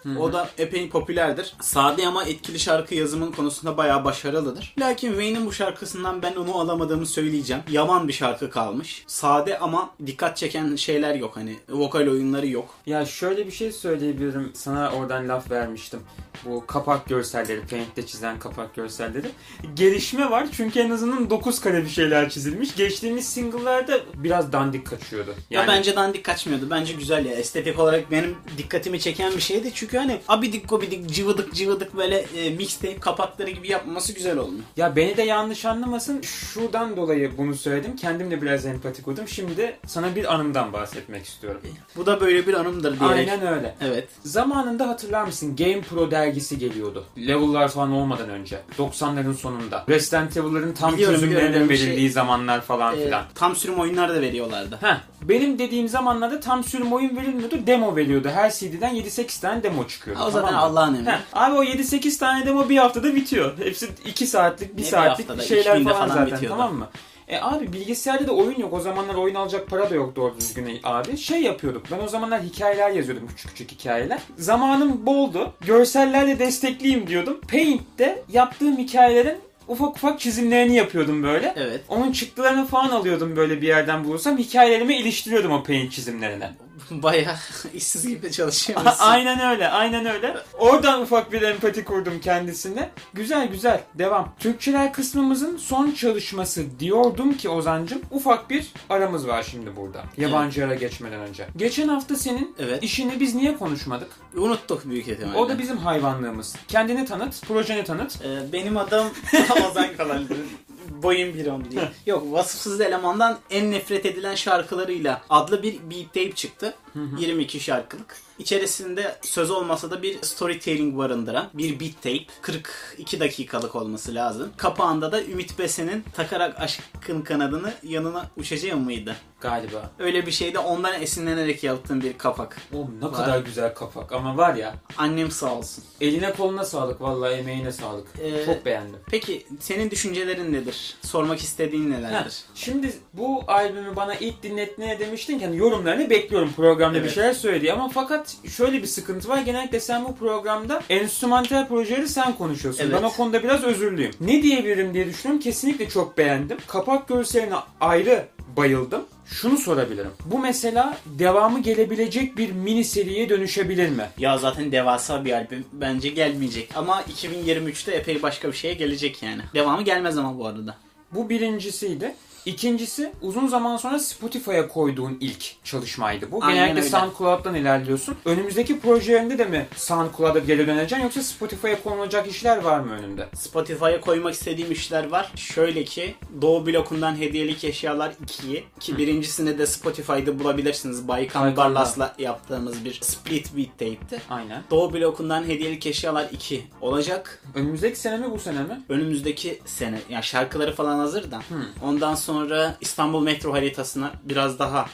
Atlanta'dan. 0.00 0.28
O 0.28 0.32
da 0.32 0.50
epey 0.58 0.88
popülerdir. 0.88 1.54
Sade 1.60 2.06
ama 2.06 2.24
etkili 2.24 2.58
şarkı 2.58 2.94
yazımın 2.94 3.32
konusunda 3.32 3.76
bayağı 3.76 4.04
başarılıdır. 4.04 4.74
Lakin 4.78 5.08
Wayne'in 5.08 5.46
bu 5.46 5.52
şarkısından 5.52 6.22
ben 6.22 6.34
onu 6.34 6.58
alamadığımı 6.58 7.06
söyleyeceğim. 7.06 7.62
Yaman 7.70 8.08
bir 8.08 8.12
şarkı 8.12 8.50
kalmış. 8.50 9.04
Sade 9.06 9.58
ama 9.58 9.90
dikkat 10.06 10.36
çeken 10.36 10.76
şeyler 10.76 11.14
yok 11.14 11.36
hani. 11.36 11.56
Vokal 11.68 12.08
oyunları 12.08 12.46
yok. 12.46 12.74
Ya 12.86 13.06
şöyle 13.06 13.46
bir 13.46 13.52
şey 13.52 13.72
söyleyebilirim. 13.72 14.50
Sana 14.54 14.90
oradan 14.90 15.28
laf 15.28 15.50
vermiştim. 15.50 16.00
Bu 16.44 16.66
kapak 16.66 17.06
görselleri, 17.08 17.60
Paint'te 17.66 18.06
çizen 18.06 18.38
kapak 18.38 18.74
görselleri. 18.74 19.26
Gelişme 19.74 20.30
var 20.30 20.46
çünkü 20.52 20.80
en 20.80 20.90
azından 20.90 21.30
9 21.30 21.60
kare 21.60 21.84
bir 21.84 21.88
şeyler 21.88 22.30
çizilmiş. 22.30 22.76
Geçtiğimiz 22.76 23.28
single'larda 23.28 24.00
biraz 24.14 24.52
dandik 24.52 24.86
kaçıyordu. 24.86 25.34
Ya 25.50 25.64
bence 25.68 25.96
dandik 25.96 26.24
kaçmıyordu. 26.24 26.70
Bence 26.70 26.92
güzel 26.92 27.26
ya. 27.26 27.32
Estetik 27.32 27.78
olarak 27.78 28.10
benim 28.10 28.36
dikkatimi 28.58 29.00
çeken 29.00 29.32
bir 29.32 29.40
şeydi. 29.40 29.70
Çünkü 29.74 29.89
hani 29.98 30.20
abidik 30.28 30.68
gobidik 30.68 31.10
cıvıdık 31.14 31.54
cıvıdık 31.54 31.96
böyle 31.96 32.18
e, 32.18 32.50
mixtape 32.50 32.98
kapakları 32.98 33.50
gibi 33.50 33.68
yapması 33.68 34.12
güzel 34.12 34.38
olmuyor. 34.38 34.64
Ya 34.76 34.96
beni 34.96 35.16
de 35.16 35.22
yanlış 35.22 35.64
anlamasın. 35.64 36.20
Şuradan 36.22 36.96
dolayı 36.96 37.32
bunu 37.38 37.54
söyledim. 37.54 37.96
Kendim 37.96 38.30
de 38.30 38.42
biraz 38.42 38.66
empatik 38.66 39.08
oldum. 39.08 39.28
Şimdi 39.28 39.76
sana 39.86 40.16
bir 40.16 40.34
anımdan 40.34 40.72
bahsetmek 40.72 41.24
istiyorum. 41.24 41.60
Bu 41.96 42.06
da 42.06 42.20
böyle 42.20 42.46
bir 42.46 42.54
anımdır 42.54 43.00
diyerek. 43.00 43.28
Aynen 43.30 43.46
öyle. 43.46 43.74
Evet. 43.80 44.08
Zamanında 44.24 44.88
hatırlar 44.88 45.24
mısın 45.24 45.56
Game 45.56 45.80
Pro 45.80 46.10
dergisi 46.10 46.58
geliyordu. 46.58 47.04
Level'lar 47.18 47.68
falan 47.68 47.92
olmadan 47.92 48.28
önce. 48.28 48.60
90'ların 48.78 49.34
sonunda. 49.34 49.84
Resident 49.88 50.36
Evil'ların 50.36 50.72
tam 50.72 50.92
Biliyorum, 50.96 51.14
çözümlerinin 51.20 51.68
verildiği 51.68 51.96
şey- 51.96 52.10
zamanlar 52.10 52.60
falan 52.60 52.98
Ee, 52.98 53.04
filan. 53.04 53.24
tam 53.34 53.56
sürüm 53.56 53.80
oyunlar 53.80 54.08
da 54.10 54.20
veriyorlardı. 54.20 54.78
Heh, 54.80 54.96
benim 55.22 55.58
dediğim 55.58 55.88
zamanlarda 55.88 56.40
tam 56.40 56.64
sürüm 56.64 56.92
oyun 56.92 57.16
verilmiyordu. 57.16 57.56
Demo 57.66 57.96
veriyordu. 57.96 58.28
Her 58.28 58.50
CD'den 58.50 58.94
7-8 58.94 59.40
tane 59.40 59.62
demo 59.62 59.79
çıkıyordu. 59.88 60.20
Ha, 60.20 60.26
o 60.26 60.30
zaten 60.30 60.48
tamam? 60.48 60.64
Allah'ın 60.64 60.94
emri. 60.94 61.10
Abi 61.32 61.54
o 61.56 61.64
7-8 61.64 62.18
tane 62.18 62.46
demo 62.46 62.68
bir 62.68 62.76
haftada 62.78 63.14
bitiyor. 63.14 63.58
Hepsi 63.58 63.88
2 64.06 64.26
saatlik, 64.26 64.70
1 64.70 64.74
Ne 64.74 64.78
bir 64.78 64.90
saatlik 64.90 65.28
haftada, 65.28 65.46
şeyler 65.46 65.76
2000'de 65.76 65.84
falan, 65.84 65.94
falan 66.08 66.08
zaten 66.08 66.26
bitiyordu. 66.26 66.56
tamam 66.58 66.74
mı? 66.74 66.88
E 67.28 67.40
abi 67.40 67.72
bilgisayarda 67.72 68.26
da 68.26 68.32
oyun 68.32 68.58
yok. 68.58 68.72
O 68.72 68.80
zamanlar 68.80 69.14
oyun 69.14 69.34
alacak 69.34 69.66
para 69.66 69.90
da 69.90 69.94
yok 69.94 70.16
doğru 70.16 70.36
düzgün 70.40 70.80
abi. 70.84 71.16
Şey 71.16 71.42
yapıyorduk. 71.42 71.86
Ben 71.90 72.04
o 72.04 72.08
zamanlar 72.08 72.42
hikayeler 72.42 72.90
yazıyordum. 72.90 73.28
Küçük 73.28 73.50
küçük 73.50 73.72
hikayeler. 73.72 74.18
Zamanım 74.38 75.06
boldu. 75.06 75.52
Görsellerle 75.60 76.38
destekleyeyim 76.38 77.06
diyordum. 77.06 77.40
Paint'te 77.50 78.22
yaptığım 78.32 78.78
hikayelerin 78.78 79.38
ufak 79.68 79.96
ufak 79.96 80.20
çizimlerini 80.20 80.76
yapıyordum 80.76 81.22
böyle. 81.22 81.54
Evet. 81.56 81.80
Onun 81.88 82.12
çıktılarını 82.12 82.66
falan 82.66 82.90
alıyordum 82.90 83.36
böyle 83.36 83.62
bir 83.62 83.66
yerden 83.66 84.04
bulursam. 84.04 84.38
Hikayelerime 84.38 84.96
iliştiriyordum 84.96 85.52
o 85.52 85.62
paint 85.62 85.92
çizimlerine. 85.92 86.50
Bayağı 87.02 87.36
işsiz 87.74 88.08
gibi 88.08 88.32
çalışıyorsun. 88.32 88.90
aynen 88.98 89.50
öyle, 89.50 89.68
aynen 89.68 90.06
öyle. 90.06 90.36
Oradan 90.58 91.02
ufak 91.02 91.32
bir 91.32 91.42
empati 91.42 91.84
kurdum 91.84 92.20
kendisine. 92.20 92.90
Güzel 93.14 93.48
güzel, 93.48 93.80
devam. 93.94 94.34
Türkçeler 94.38 94.92
kısmımızın 94.92 95.56
son 95.56 95.90
çalışması 95.90 96.80
diyordum 96.80 97.34
ki 97.34 97.48
Ozancım. 97.48 98.00
Ufak 98.10 98.50
bir 98.50 98.72
aramız 98.90 99.28
var 99.28 99.42
şimdi 99.50 99.76
burada. 99.76 100.02
Yabancı 100.16 100.64
ara 100.64 100.74
geçmeden 100.74 101.20
önce. 101.20 101.46
Geçen 101.56 101.88
hafta 101.88 102.16
senin 102.16 102.56
Evet. 102.58 102.82
işini 102.82 103.20
biz 103.20 103.34
niye 103.34 103.56
konuşmadık? 103.56 104.08
Unuttuk 104.34 104.90
büyük 104.90 105.08
ihtimalle. 105.08 105.38
O 105.38 105.48
da 105.48 105.58
bizim 105.58 105.78
hayvanlığımız. 105.78 106.56
Kendini 106.68 107.04
tanıt, 107.04 107.42
projeni 107.48 107.84
tanıt. 107.84 108.18
Ee, 108.24 108.52
benim 108.52 108.76
adım 108.76 109.06
Ozan 110.90 110.98
Kalan. 110.98 111.02
Boyum 111.02 111.28
1.11 111.28 111.88
Yok 112.06 112.32
Vasıfsız 112.32 112.80
Eleman'dan 112.80 113.38
en 113.50 113.70
nefret 113.70 114.06
edilen 114.06 114.34
şarkılarıyla 114.34 115.22
adlı 115.30 115.62
bir 115.62 115.74
beat 115.74 116.06
tape 116.06 116.32
çıktı. 116.32 116.74
22 117.18 117.60
şarkılık. 117.60 118.16
İçerisinde 118.38 119.16
söz 119.22 119.50
olmasa 119.50 119.90
da 119.90 120.02
bir 120.02 120.22
storytelling 120.22 120.98
barındıran 120.98 121.46
bir 121.54 121.80
beat 121.80 121.94
tape. 122.02 122.24
42 122.42 123.20
dakikalık 123.20 123.76
olması 123.76 124.14
lazım. 124.14 124.48
Kapağında 124.56 125.12
da 125.12 125.22
Ümit 125.24 125.58
Besen'in 125.58 126.04
takarak 126.16 126.60
aşkın 126.60 127.22
kanadını 127.22 127.72
yanına 127.82 128.26
uçacağım 128.36 128.80
mıydı? 128.84 129.16
Galiba. 129.40 129.90
Öyle 129.98 130.26
bir 130.26 130.30
şeyde 130.30 130.58
ondan 130.58 131.02
esinlenerek 131.02 131.64
yaptığım 131.64 132.00
bir 132.02 132.18
kapak. 132.18 132.56
Oğlum 132.72 132.96
ne 133.00 133.04
Var. 133.06 133.12
kadar 133.12 133.38
güzel 133.38 133.74
kapak 133.74 134.12
ama 134.12 134.36
var 134.36 134.54
ya 134.54 134.74
Annem 134.98 135.30
sağ 135.30 135.54
olsun. 135.54 135.84
eline 136.00 136.32
koluna 136.32 136.64
sağlık 136.64 137.00
vallahi 137.00 137.32
emeğine 137.34 137.72
sağlık. 137.72 138.06
Ee, 138.22 138.44
Çok 138.44 138.64
beğendim. 138.66 138.96
Peki 139.10 139.46
senin 139.60 139.90
düşüncelerin 139.90 140.52
nedir? 140.52 140.94
Sormak 141.02 141.38
istediğin 141.38 141.90
nelerdir? 141.90 142.30
Heh, 142.30 142.54
Şimdi 142.54 142.92
bu 143.12 143.42
albümü 143.46 143.96
bana 143.96 144.14
ilk 144.14 144.42
dinletmeye 144.42 144.98
demiştin 144.98 145.38
ki 145.38 145.44
hani 145.46 145.56
yorumlarını 145.56 146.10
bekliyorum 146.10 146.52
programda 146.80 146.98
bir 146.98 147.04
Evet. 147.04 147.14
şeyler 147.14 147.32
söyledi 147.32 147.72
ama 147.72 147.88
fakat 147.88 148.36
şöyle 148.56 148.82
bir 148.82 148.86
sıkıntı 148.86 149.28
var. 149.28 149.38
Genellikle 149.38 149.80
sen 149.80 150.04
bu 150.04 150.16
programda 150.16 150.82
enstrümantal 150.90 151.68
projeleri 151.68 152.08
sen 152.08 152.32
konuşuyorsun. 152.36 152.82
Evet. 152.84 152.94
Ben 152.98 153.02
o 153.02 153.12
konuda 153.12 153.42
biraz 153.42 153.64
özürlüyüm. 153.64 154.10
Ne 154.20 154.42
diyebilirim 154.42 154.94
diye 154.94 155.06
düşünüyorum. 155.06 155.42
Kesinlikle 155.42 155.88
çok 155.88 156.18
beğendim. 156.18 156.56
Kapak 156.66 157.08
görseline 157.08 157.54
ayrı 157.80 158.26
bayıldım. 158.56 159.02
Şunu 159.26 159.58
sorabilirim. 159.58 160.10
Bu 160.24 160.38
mesela 160.38 160.96
devamı 161.06 161.62
gelebilecek 161.62 162.36
bir 162.36 162.52
mini 162.52 162.84
seriye 162.84 163.28
dönüşebilir 163.28 163.88
mi? 163.88 164.06
Ya 164.18 164.38
zaten 164.38 164.72
devasa 164.72 165.24
bir 165.24 165.32
albüm. 165.32 165.64
Bence 165.72 166.08
gelmeyecek. 166.08 166.70
Ama 166.76 167.02
2023'te 167.02 167.92
epey 167.92 168.22
başka 168.22 168.48
bir 168.48 168.56
şeye 168.56 168.74
gelecek 168.74 169.22
yani. 169.22 169.42
Devamı 169.54 169.82
gelmez 169.82 170.18
ama 170.18 170.38
bu 170.38 170.46
arada. 170.46 170.76
Bu 171.14 171.28
birincisiydi. 171.28 172.14
İkincisi 172.46 173.12
uzun 173.22 173.46
zaman 173.46 173.76
sonra 173.76 173.98
Spotify'a 173.98 174.68
koyduğun 174.68 175.18
ilk 175.20 175.64
çalışmaydı 175.64 176.30
bu. 176.30 176.38
Aynen 176.44 176.54
Genellikle 176.56 176.80
öyle. 176.80 176.90
SoundCloud'dan 176.90 177.54
ilerliyorsun. 177.54 178.16
Önümüzdeki 178.24 178.80
projelerinde 178.80 179.38
de 179.38 179.44
mi 179.44 179.66
SoundCloud'a 179.76 180.38
geri 180.38 180.66
döneceksin 180.66 181.04
yoksa 181.04 181.22
Spotify'a 181.22 181.82
konulacak 181.82 182.28
işler 182.28 182.56
var 182.62 182.80
mı 182.80 182.92
önünde? 182.92 183.28
Spotify'a 183.34 184.00
koymak 184.00 184.34
istediğim 184.34 184.72
işler 184.72 185.08
var. 185.10 185.32
Şöyle 185.36 185.84
ki 185.84 186.14
Doğu 186.42 186.66
blokundan 186.66 187.16
hediyelik 187.16 187.64
eşyalar 187.64 188.12
2'yi 188.26 188.64
ki 188.80 188.98
birincisini 188.98 189.58
de 189.58 189.66
Spotify'da 189.66 190.38
bulabilirsiniz. 190.38 191.08
Baykan. 191.08 191.56
Barlas'la 191.56 192.14
yaptığımız 192.18 192.84
bir 192.84 192.98
split 193.02 193.56
beat 193.56 193.78
tape'ti. 193.78 194.22
Aynen. 194.30 194.62
Doğu 194.70 194.92
blokundan 194.94 195.44
hediyelik 195.44 195.86
eşyalar 195.86 196.26
2 196.32 196.64
olacak. 196.80 197.42
Önümüzdeki 197.54 197.98
sene 198.00 198.16
mi 198.16 198.30
bu 198.30 198.38
sene 198.38 198.62
mi? 198.62 198.80
Önümüzdeki 198.88 199.60
sene 199.64 200.00
yani 200.10 200.24
şarkıları 200.24 200.74
falan 200.74 200.98
hazır 201.00 201.30
da. 201.30 201.40
Ondan 201.82 202.14
sonra 202.14 202.76
İstanbul 202.80 203.22
metro 203.22 203.52
haritasına 203.52 204.12
biraz 204.24 204.58
daha 204.58 204.86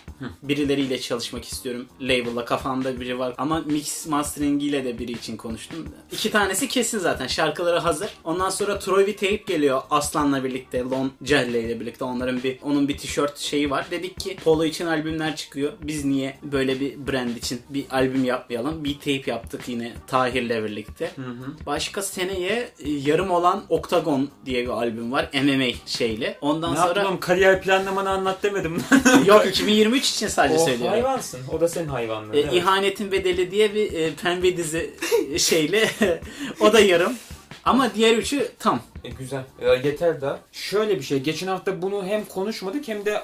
birileriyle 0.42 1.00
çalışmak 1.00 1.44
istiyorum. 1.44 1.86
Label'la 2.00 2.44
kafamda 2.44 3.00
biri 3.00 3.18
var. 3.18 3.34
Ama 3.38 3.60
mix 3.66 4.06
masteringiyle 4.06 4.84
de 4.84 4.98
biri 4.98 5.12
için 5.12 5.36
konuştum. 5.36 5.88
İki 6.12 6.30
tanesi 6.30 6.68
kesin 6.68 6.98
zaten. 6.98 7.26
Şarkıları 7.26 7.78
hazır. 7.78 8.10
Ondan 8.24 8.50
sonra 8.50 8.78
Troy 8.78 9.16
Tape 9.16 9.36
geliyor 9.36 9.82
Aslan'la 9.90 10.44
birlikte. 10.44 10.80
Lon 10.80 11.12
Celle 11.22 11.60
ile 11.62 11.80
birlikte. 11.80 12.04
Onların 12.04 12.42
bir 12.42 12.58
onun 12.62 12.88
bir 12.88 12.98
tişört 12.98 13.38
şeyi 13.38 13.70
var. 13.70 13.86
Dedik 13.90 14.20
ki 14.20 14.36
Polo 14.44 14.64
için 14.64 14.86
albümler 14.86 15.36
çıkıyor. 15.36 15.72
Biz 15.82 16.04
niye 16.04 16.38
böyle 16.42 16.80
bir 16.80 17.06
brand 17.06 17.36
için 17.36 17.60
bir 17.70 17.84
albüm 17.90 18.24
yapmayalım? 18.24 18.84
Bir 18.84 18.94
tape 18.98 19.22
yaptık 19.30 19.68
yine 19.68 19.92
Tahir'le 20.06 20.64
birlikte. 20.64 21.12
Başka 21.66 22.02
seneye 22.02 22.68
yarım 22.84 23.30
olan 23.30 23.64
Octagon 23.68 24.28
diye 24.46 24.62
bir 24.64 24.68
albüm 24.68 25.12
var. 25.12 25.30
MMA 25.34 25.76
şeyle. 25.96 26.38
Ondan 26.40 26.72
Ne 26.72 26.76
sonra 26.76 26.86
yaptın 26.86 27.04
oğlum? 27.04 27.20
Kariyer 27.20 27.62
planlamanı 27.62 28.10
anlat 28.10 28.42
demedim. 28.42 28.82
Yok 29.26 29.46
2023 29.50 30.10
için 30.10 30.28
sadece 30.28 30.54
o 30.58 30.64
söylüyorum. 30.64 30.88
hayvansın. 30.92 31.40
O 31.56 31.60
da 31.60 31.68
senin 31.68 31.88
hayvanlığın. 31.88 32.32
E, 32.32 32.40
evet. 32.40 32.52
İhanetin 32.52 33.12
Bedeli 33.12 33.50
diye 33.50 33.74
bir 33.74 33.92
e, 33.92 34.14
pembe 34.14 34.56
dizi 34.56 34.90
şeyle 35.38 35.90
o 36.60 36.72
da 36.72 36.80
yarım. 36.80 37.12
Ama 37.64 37.94
diğer 37.94 38.14
üçü 38.16 38.48
tam. 38.58 38.80
E, 39.04 39.08
güzel. 39.08 39.42
E, 39.60 39.68
yeter 39.68 40.20
daha. 40.20 40.38
Şöyle 40.52 40.96
bir 40.98 41.02
şey. 41.02 41.18
Geçen 41.18 41.46
hafta 41.46 41.82
bunu 41.82 42.04
hem 42.06 42.24
konuşmadık 42.24 42.88
hem 42.88 43.04
de 43.04 43.22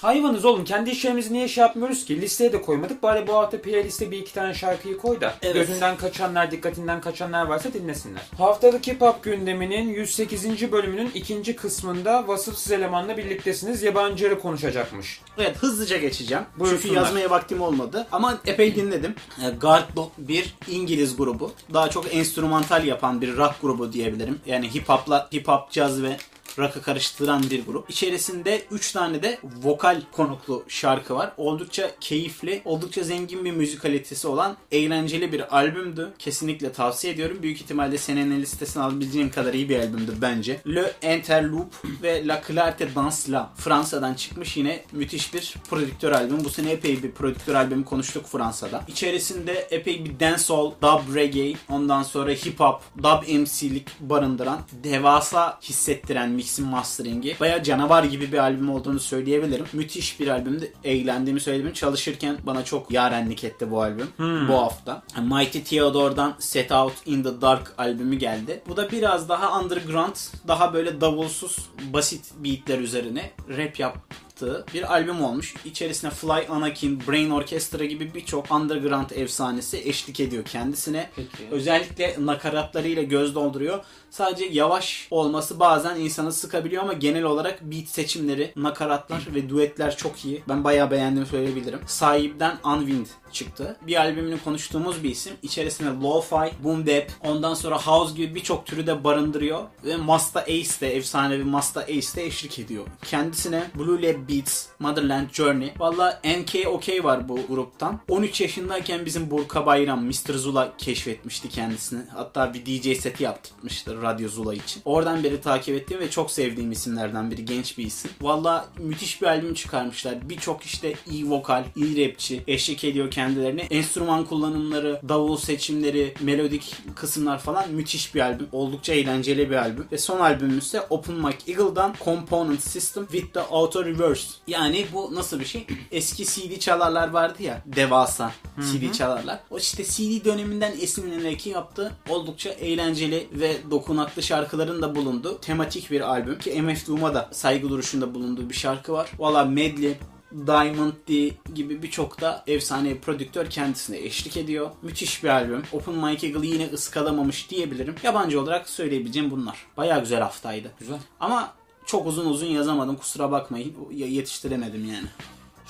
hayvanız 0.00 0.44
oğlum. 0.44 0.64
Kendi 0.64 0.90
işlerimizi 0.90 1.32
niye 1.32 1.48
şey 1.48 1.62
yapmıyoruz 1.62 2.04
ki? 2.04 2.20
Listeye 2.20 2.52
de 2.52 2.62
koymadık. 2.62 3.02
Bari 3.02 3.26
bu 3.26 3.34
hafta 3.34 3.62
playliste 3.62 4.10
bir 4.10 4.18
iki 4.18 4.34
tane 4.34 4.54
şarkıyı 4.54 4.98
koy 4.98 5.20
da. 5.20 5.34
Evet. 5.42 5.54
Gözünden 5.54 5.96
kaçanlar, 5.96 6.50
dikkatinden 6.50 7.00
kaçanlar 7.00 7.46
varsa 7.46 7.72
dinlesinler. 7.72 8.22
Haftalık 8.38 8.86
Hip 8.86 9.00
Hop 9.00 9.22
gündeminin 9.22 9.88
108. 9.88 10.72
bölümünün 10.72 11.10
ikinci 11.14 11.56
kısmında 11.56 12.28
vasıfsız 12.28 12.72
elemanla 12.72 13.16
birliktesiniz. 13.16 13.82
Yabancıları 13.82 14.40
konuşacakmış. 14.40 15.20
Evet 15.38 15.56
hızlıca 15.56 15.96
geçeceğim. 15.96 16.44
Çünkü 16.68 16.94
yazmaya 16.94 17.30
vaktim 17.30 17.60
olmadı. 17.60 18.06
Ama 18.12 18.38
epey 18.46 18.74
dinledim. 18.76 19.14
E, 19.44 19.50
Guard 19.50 19.96
Dog 19.96 20.10
bir 20.18 20.54
İngiliz 20.68 21.16
grubu. 21.16 21.52
Daha 21.74 21.90
çok 21.90 22.14
enstrümantal 22.14 22.84
yapan 22.84 23.20
bir 23.20 23.36
rock 23.36 23.54
grubu 23.62 23.92
diyebilirim. 23.92 24.40
Yani 24.46 24.74
hip 24.74 24.88
hop'la 24.88 25.28
hip 25.32 25.48
hop, 25.48 25.70
caz 25.70 26.02
ve 26.02 26.16
rock'ı 26.58 26.82
karıştıran 26.82 27.42
bir 27.50 27.66
grup. 27.66 27.90
İçerisinde 27.90 28.62
3 28.70 28.92
tane 28.92 29.22
de 29.22 29.38
vokal 29.62 30.02
konuklu 30.12 30.64
şarkı 30.68 31.14
var. 31.14 31.32
Oldukça 31.36 31.90
keyifli, 32.00 32.62
oldukça 32.64 33.02
zengin 33.02 33.44
bir 33.44 33.52
müzikalitesi 33.52 34.28
olan 34.28 34.56
eğlenceli 34.72 35.32
bir 35.32 35.56
albümdü. 35.56 36.12
Kesinlikle 36.18 36.72
tavsiye 36.72 37.12
ediyorum. 37.12 37.38
Büyük 37.42 37.60
ihtimalle 37.60 37.98
senenin 37.98 38.40
listesine 38.40 38.82
alabileceğim 38.82 39.30
kadar 39.30 39.54
iyi 39.54 39.68
bir 39.68 39.78
albümdü 39.78 40.14
bence. 40.22 40.60
Le 40.66 40.92
Interloop 41.16 41.74
ve 42.02 42.26
La 42.26 42.42
Clarté 42.48 42.94
Dans 42.94 43.30
La 43.30 43.52
Fransa'dan 43.56 44.14
çıkmış 44.14 44.56
yine 44.56 44.84
müthiş 44.92 45.34
bir 45.34 45.54
prodüktör 45.70 46.12
albüm. 46.12 46.44
Bu 46.44 46.50
sene 46.50 46.70
epey 46.70 47.02
bir 47.02 47.10
prodüktör 47.10 47.54
albümü 47.54 47.84
konuştuk 47.84 48.26
Fransa'da. 48.26 48.84
İçerisinde 48.88 49.66
epey 49.70 50.04
bir 50.04 50.20
dancehall, 50.20 50.70
dub 50.82 51.14
reggae, 51.14 51.54
ondan 51.68 52.02
sonra 52.02 52.30
hip 52.30 52.60
hop, 52.60 52.80
dub 52.98 53.40
MC'lik 53.40 54.00
barındıran, 54.00 54.60
devasa 54.84 55.58
hissettiren 55.62 56.30
mixin 56.46 56.66
mastering'i. 56.66 57.36
Baya 57.40 57.62
canavar 57.62 58.04
gibi 58.04 58.32
bir 58.32 58.38
albüm 58.38 58.70
olduğunu 58.70 59.00
söyleyebilirim. 59.00 59.66
Müthiş 59.72 60.20
bir 60.20 60.28
albümdü. 60.28 60.72
Eğlendiğimi 60.84 61.40
söyledim. 61.40 61.72
Çalışırken 61.72 62.38
bana 62.42 62.64
çok 62.64 62.90
yarenlik 62.90 63.44
etti 63.44 63.70
bu 63.70 63.82
albüm. 63.82 64.08
Bu 64.48 64.54
hafta. 64.54 65.02
Mighty 65.22 65.58
Theodore'dan 65.58 66.34
Set 66.38 66.72
Out 66.72 66.92
in 67.06 67.22
the 67.22 67.40
Dark 67.40 67.74
albümü 67.78 68.16
geldi. 68.16 68.62
Bu 68.68 68.76
da 68.76 68.90
biraz 68.90 69.28
daha 69.28 69.60
underground, 69.60 70.14
daha 70.48 70.74
böyle 70.74 71.00
davulsuz, 71.00 71.56
basit 71.92 72.24
beatler 72.38 72.78
üzerine 72.78 73.30
rap 73.48 73.78
yap 73.78 73.98
yaptığı 74.42 74.64
bir 74.74 74.92
albüm 74.92 75.22
olmuş. 75.22 75.54
İçerisine 75.64 76.10
Fly 76.10 76.46
Anakin, 76.48 77.02
Brain 77.08 77.30
Orchestra 77.30 77.84
gibi 77.84 78.14
birçok 78.14 78.50
underground 78.50 79.10
efsanesi 79.10 79.82
eşlik 79.84 80.20
ediyor 80.20 80.44
kendisine. 80.44 81.10
Peki. 81.16 81.48
Özellikle 81.50 82.16
nakaratlarıyla 82.18 83.02
göz 83.02 83.34
dolduruyor. 83.34 83.84
Sadece 84.10 84.44
yavaş 84.44 85.08
olması 85.10 85.60
bazen 85.60 85.96
insanı 85.96 86.32
sıkabiliyor 86.32 86.82
ama 86.82 86.92
genel 86.92 87.24
olarak 87.24 87.62
beat 87.62 87.88
seçimleri, 87.88 88.52
nakaratlar 88.56 89.26
ve 89.34 89.48
duetler 89.48 89.96
çok 89.96 90.24
iyi. 90.24 90.42
Ben 90.48 90.64
bayağı 90.64 90.90
beğendiğimi 90.90 91.26
söyleyebilirim. 91.26 91.80
Sahipten 91.86 92.58
Unwind 92.64 93.06
çıktı. 93.32 93.76
Bir 93.86 93.96
albümünü 93.96 94.38
konuştuğumuz 94.44 95.02
bir 95.02 95.10
isim. 95.10 95.32
İçerisinde 95.42 95.88
lo-fi, 95.88 96.50
boom 96.64 96.86
bap, 96.86 97.10
ondan 97.24 97.54
sonra 97.54 97.78
house 97.82 98.14
gibi 98.14 98.34
birçok 98.34 98.66
türü 98.66 98.86
de 98.86 99.04
barındırıyor. 99.04 99.64
Ve 99.84 99.96
Masta 99.96 100.40
Ace 100.40 100.80
de, 100.80 100.96
efsanevi 100.96 101.44
Masta 101.44 101.80
Ace 101.80 102.16
de 102.16 102.24
eşlik 102.24 102.58
ediyor. 102.58 102.84
Kendisine 103.04 103.70
Blue 103.74 104.02
Lab 104.02 104.28
Beats, 104.28 104.66
Motherland 104.78 105.30
Journey. 105.32 105.72
Valla 105.78 106.20
NK 106.24 107.04
var 107.04 107.28
bu 107.28 107.38
gruptan. 107.48 108.00
13 108.08 108.40
yaşındayken 108.40 109.06
bizim 109.06 109.30
Burka 109.30 109.66
Bayram, 109.66 110.04
Mr. 110.04 110.34
Zula 110.34 110.72
keşfetmişti 110.78 111.48
kendisini. 111.48 112.02
Hatta 112.14 112.54
bir 112.54 112.66
DJ 112.66 113.00
seti 113.00 113.24
yaptırmıştı 113.24 114.02
Radyo 114.02 114.28
Zula 114.28 114.54
için. 114.54 114.82
Oradan 114.84 115.24
beri 115.24 115.40
takip 115.40 115.74
ettiğim 115.74 116.00
ve 116.00 116.10
çok 116.10 116.30
sevdiğim 116.30 116.72
isimlerden 116.72 117.30
biri. 117.30 117.44
Genç 117.44 117.78
bir 117.78 117.86
isim. 117.86 118.10
Valla 118.20 118.68
müthiş 118.78 119.22
bir 119.22 119.26
albüm 119.26 119.54
çıkarmışlar. 119.54 120.28
Birçok 120.28 120.62
işte 120.62 120.94
iyi 121.10 121.30
vokal, 121.30 121.64
iyi 121.76 122.08
rapçi 122.08 122.44
eşlik 122.46 122.84
ediyor 122.84 123.10
kendilerine. 123.26 123.60
Enstrüman 123.60 124.24
kullanımları, 124.24 125.00
davul 125.08 125.36
seçimleri, 125.36 126.14
melodik 126.20 126.76
kısımlar 126.94 127.38
falan 127.38 127.70
müthiş 127.70 128.14
bir 128.14 128.20
albüm. 128.20 128.48
Oldukça 128.52 128.92
eğlenceli 128.92 129.50
bir 129.50 129.56
albüm. 129.56 129.86
Ve 129.92 129.98
son 129.98 130.20
albümümüz 130.20 130.64
ise 130.64 130.80
Open 130.90 131.14
Mic 131.14 131.36
Eagle'dan 131.46 131.94
Component 132.04 132.60
System 132.60 133.06
with 133.06 133.32
the 133.32 133.40
Auto 133.40 133.84
Reverse. 133.84 134.28
Yani 134.46 134.86
bu 134.92 135.14
nasıl 135.14 135.40
bir 135.40 135.44
şey? 135.44 135.66
Eski 135.92 136.24
CD 136.24 136.58
çalarlar 136.58 137.08
vardı 137.08 137.42
ya. 137.42 137.62
Devasa 137.66 138.32
CD 138.60 138.92
çalarlar. 138.92 139.40
O 139.50 139.58
işte 139.58 139.84
CD 139.84 140.24
döneminden 140.24 140.72
esinlenerek 140.80 141.46
yaptığı 141.46 141.92
oldukça 142.08 142.50
eğlenceli 142.50 143.28
ve 143.32 143.56
dokunaklı 143.70 144.22
şarkıların 144.22 144.82
da 144.82 144.94
bulunduğu 144.94 145.38
tematik 145.40 145.90
bir 145.90 146.00
albüm. 146.00 146.38
Ki 146.38 146.62
MF 146.62 146.86
Doom'a 146.86 147.14
da 147.14 147.28
saygı 147.32 147.68
duruşunda 147.68 148.14
bulunduğu 148.14 148.50
bir 148.50 148.54
şarkı 148.54 148.92
var. 148.92 149.10
Valla 149.18 149.44
medley 149.44 149.96
Diamond 150.32 150.92
D 151.08 151.30
gibi 151.54 151.82
birçok 151.82 152.20
da 152.20 152.44
efsane 152.46 152.98
prodüktör 152.98 153.50
kendisine 153.50 153.98
eşlik 153.98 154.36
ediyor. 154.36 154.70
Müthiş 154.82 155.24
bir 155.24 155.28
albüm. 155.28 155.62
Open 155.72 155.94
Mike 155.94 156.26
Eagle'ı 156.26 156.46
yine 156.46 156.66
ıskalamamış 156.66 157.50
diyebilirim. 157.50 157.94
Yabancı 158.02 158.40
olarak 158.40 158.68
söyleyebileceğim 158.68 159.30
bunlar. 159.30 159.66
Baya 159.76 159.98
güzel 159.98 160.20
haftaydı. 160.20 160.72
Güzel. 160.78 160.98
Ama 161.20 161.54
çok 161.86 162.06
uzun 162.06 162.26
uzun 162.26 162.46
yazamadım 162.46 162.96
kusura 162.96 163.30
bakmayın. 163.30 163.74
Yetiştiremedim 163.92 164.84
yani. 164.84 165.08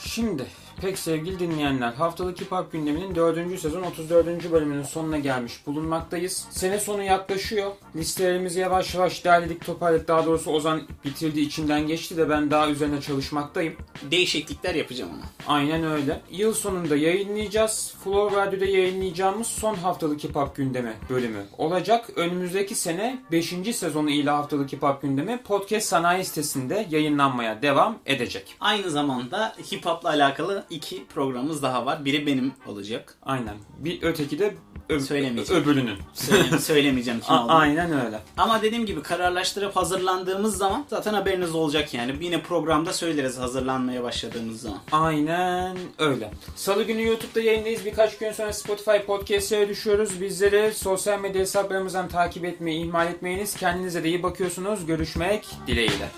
Şimdi 0.04 0.46
pek 0.80 0.98
sevgili 0.98 1.38
dinleyenler 1.38 1.92
haftalık 1.92 2.40
hip 2.40 2.52
hop 2.52 2.72
gündeminin 2.72 3.14
4. 3.14 3.60
sezon 3.60 3.82
34. 3.82 4.52
bölümünün 4.52 4.82
sonuna 4.82 5.18
gelmiş 5.18 5.66
bulunmaktayız. 5.66 6.46
Sene 6.50 6.80
sonu 6.80 7.02
yaklaşıyor. 7.02 7.72
Listelerimizi 7.96 8.60
yavaş 8.60 8.94
yavaş 8.94 9.24
derledik 9.24 9.66
toparladık. 9.66 10.08
Daha 10.08 10.26
doğrusu 10.26 10.50
Ozan 10.50 10.82
bitirdi 11.04 11.40
içinden 11.40 11.86
geçti 11.86 12.16
de 12.16 12.30
ben 12.30 12.50
daha 12.50 12.68
üzerine 12.68 13.00
çalışmaktayım. 13.00 13.76
Değişiklikler 14.10 14.74
yapacağım 14.74 15.10
ama. 15.14 15.56
Aynen 15.56 15.84
öyle. 15.84 16.20
Yıl 16.30 16.54
sonunda 16.54 16.96
yayınlayacağız. 16.96 17.94
Flow 18.04 18.36
Radyo'da 18.36 18.64
yayınlayacağımız 18.64 19.46
son 19.46 19.74
haftalık 19.74 20.24
hip 20.24 20.36
hop 20.36 20.56
gündemi 20.56 20.92
bölümü 21.10 21.44
olacak. 21.58 22.10
Önümüzdeki 22.16 22.74
sene 22.74 23.18
5. 23.32 23.54
sezonu 23.76 24.10
ile 24.10 24.30
haftalık 24.30 24.72
hip 24.72 24.82
hop 24.82 25.02
gündemi 25.02 25.42
podcast 25.42 25.86
sanayi 25.86 26.24
sitesinde 26.24 26.86
yayınlanmaya 26.90 27.62
devam 27.62 27.98
edecek. 28.06 28.56
Aynı 28.60 28.90
zamanda 28.90 29.54
hip 29.72 29.86
hop'la 29.86 30.08
alakalı 30.08 30.65
iki 30.70 31.06
programımız 31.06 31.62
daha 31.62 31.86
var. 31.86 32.04
Biri 32.04 32.26
benim 32.26 32.52
olacak. 32.66 33.14
Aynen. 33.22 33.54
Bir 33.78 34.02
öteki 34.02 34.38
de 34.38 34.54
ö- 34.88 35.00
Söylemeyeceğim. 35.00 35.62
öbürünün. 35.62 35.98
Söyle- 36.14 36.58
söylemeyeceğim 36.60 37.20
kim 37.20 37.34
A- 37.34 37.44
olduğunu. 37.44 37.56
aynen 37.56 38.06
öyle. 38.06 38.20
Ama 38.36 38.62
dediğim 38.62 38.86
gibi 38.86 39.02
kararlaştırıp 39.02 39.76
hazırlandığımız 39.76 40.56
zaman 40.56 40.84
zaten 40.90 41.14
haberiniz 41.14 41.54
olacak 41.54 41.94
yani. 41.94 42.14
Yine 42.20 42.42
programda 42.42 42.92
söyleriz 42.92 43.38
hazırlanmaya 43.38 44.02
başladığımız 44.02 44.60
zaman. 44.60 44.78
Aynen 44.92 45.76
öyle. 45.98 46.30
Salı 46.56 46.82
günü 46.82 47.06
YouTube'da 47.06 47.40
yayındayız. 47.40 47.84
Birkaç 47.84 48.18
gün 48.18 48.32
sonra 48.32 48.52
Spotify 48.52 48.96
podcastlere 49.06 49.68
düşüyoruz. 49.68 50.20
Bizleri 50.20 50.74
sosyal 50.74 51.20
medya 51.20 51.40
hesaplarımızdan 51.40 52.08
takip 52.08 52.44
etmeyi 52.44 52.84
ihmal 52.86 53.06
etmeyiniz. 53.06 53.56
Kendinize 53.56 54.04
de 54.04 54.08
iyi 54.08 54.22
bakıyorsunuz. 54.22 54.86
Görüşmek 54.86 55.46
dileğiyle. 55.66 56.08